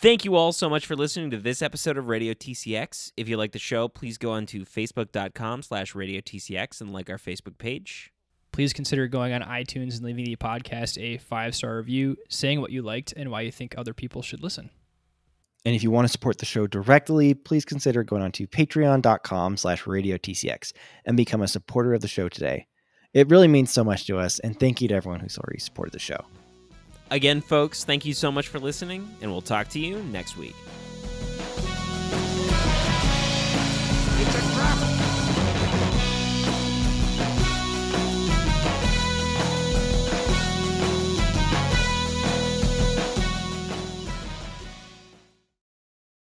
Thank 0.00 0.24
you 0.24 0.34
all 0.34 0.52
so 0.54 0.70
much 0.70 0.86
for 0.86 0.96
listening 0.96 1.30
to 1.30 1.36
this 1.36 1.60
episode 1.60 1.98
of 1.98 2.08
Radio 2.08 2.32
TCX. 2.32 3.12
If 3.18 3.28
you 3.28 3.36
like 3.36 3.52
the 3.52 3.58
show, 3.58 3.86
please 3.86 4.16
go 4.16 4.30
on 4.30 4.46
to 4.46 4.64
facebook.com 4.64 5.60
slash 5.60 5.94
Radio 5.94 6.22
TCX 6.22 6.80
and 6.80 6.90
like 6.90 7.10
our 7.10 7.18
Facebook 7.18 7.58
page. 7.58 8.10
Please 8.50 8.72
consider 8.72 9.08
going 9.08 9.34
on 9.34 9.42
iTunes 9.42 9.96
and 9.96 10.04
leaving 10.04 10.24
the 10.24 10.36
podcast 10.36 10.96
a 10.98 11.18
five 11.18 11.54
star 11.54 11.76
review, 11.76 12.16
saying 12.30 12.62
what 12.62 12.70
you 12.70 12.80
liked 12.80 13.12
and 13.14 13.30
why 13.30 13.42
you 13.42 13.52
think 13.52 13.74
other 13.76 13.92
people 13.92 14.22
should 14.22 14.42
listen. 14.42 14.70
And 15.66 15.74
if 15.74 15.82
you 15.82 15.90
want 15.90 16.06
to 16.06 16.12
support 16.12 16.38
the 16.38 16.46
show 16.46 16.66
directly, 16.66 17.34
please 17.34 17.66
consider 17.66 18.02
going 18.02 18.22
on 18.22 18.32
to 18.32 18.46
patreon.com 18.46 19.58
slash 19.58 19.86
radio 19.86 20.16
TCX 20.16 20.72
and 21.04 21.14
become 21.14 21.42
a 21.42 21.46
supporter 21.46 21.92
of 21.92 22.00
the 22.00 22.08
show 22.08 22.30
today. 22.30 22.66
It 23.12 23.28
really 23.28 23.48
means 23.48 23.70
so 23.70 23.84
much 23.84 24.06
to 24.06 24.16
us, 24.16 24.38
and 24.38 24.58
thank 24.58 24.80
you 24.80 24.88
to 24.88 24.94
everyone 24.94 25.20
who's 25.20 25.36
already 25.36 25.60
supported 25.60 25.92
the 25.92 25.98
show. 25.98 26.24
Again, 27.10 27.40
folks, 27.40 27.84
thank 27.84 28.04
you 28.04 28.14
so 28.14 28.30
much 28.30 28.48
for 28.48 28.58
listening, 28.60 29.08
and 29.20 29.30
we'll 29.30 29.40
talk 29.40 29.68
to 29.70 29.78
you 29.80 30.02
next 30.04 30.36
week. 30.36 30.54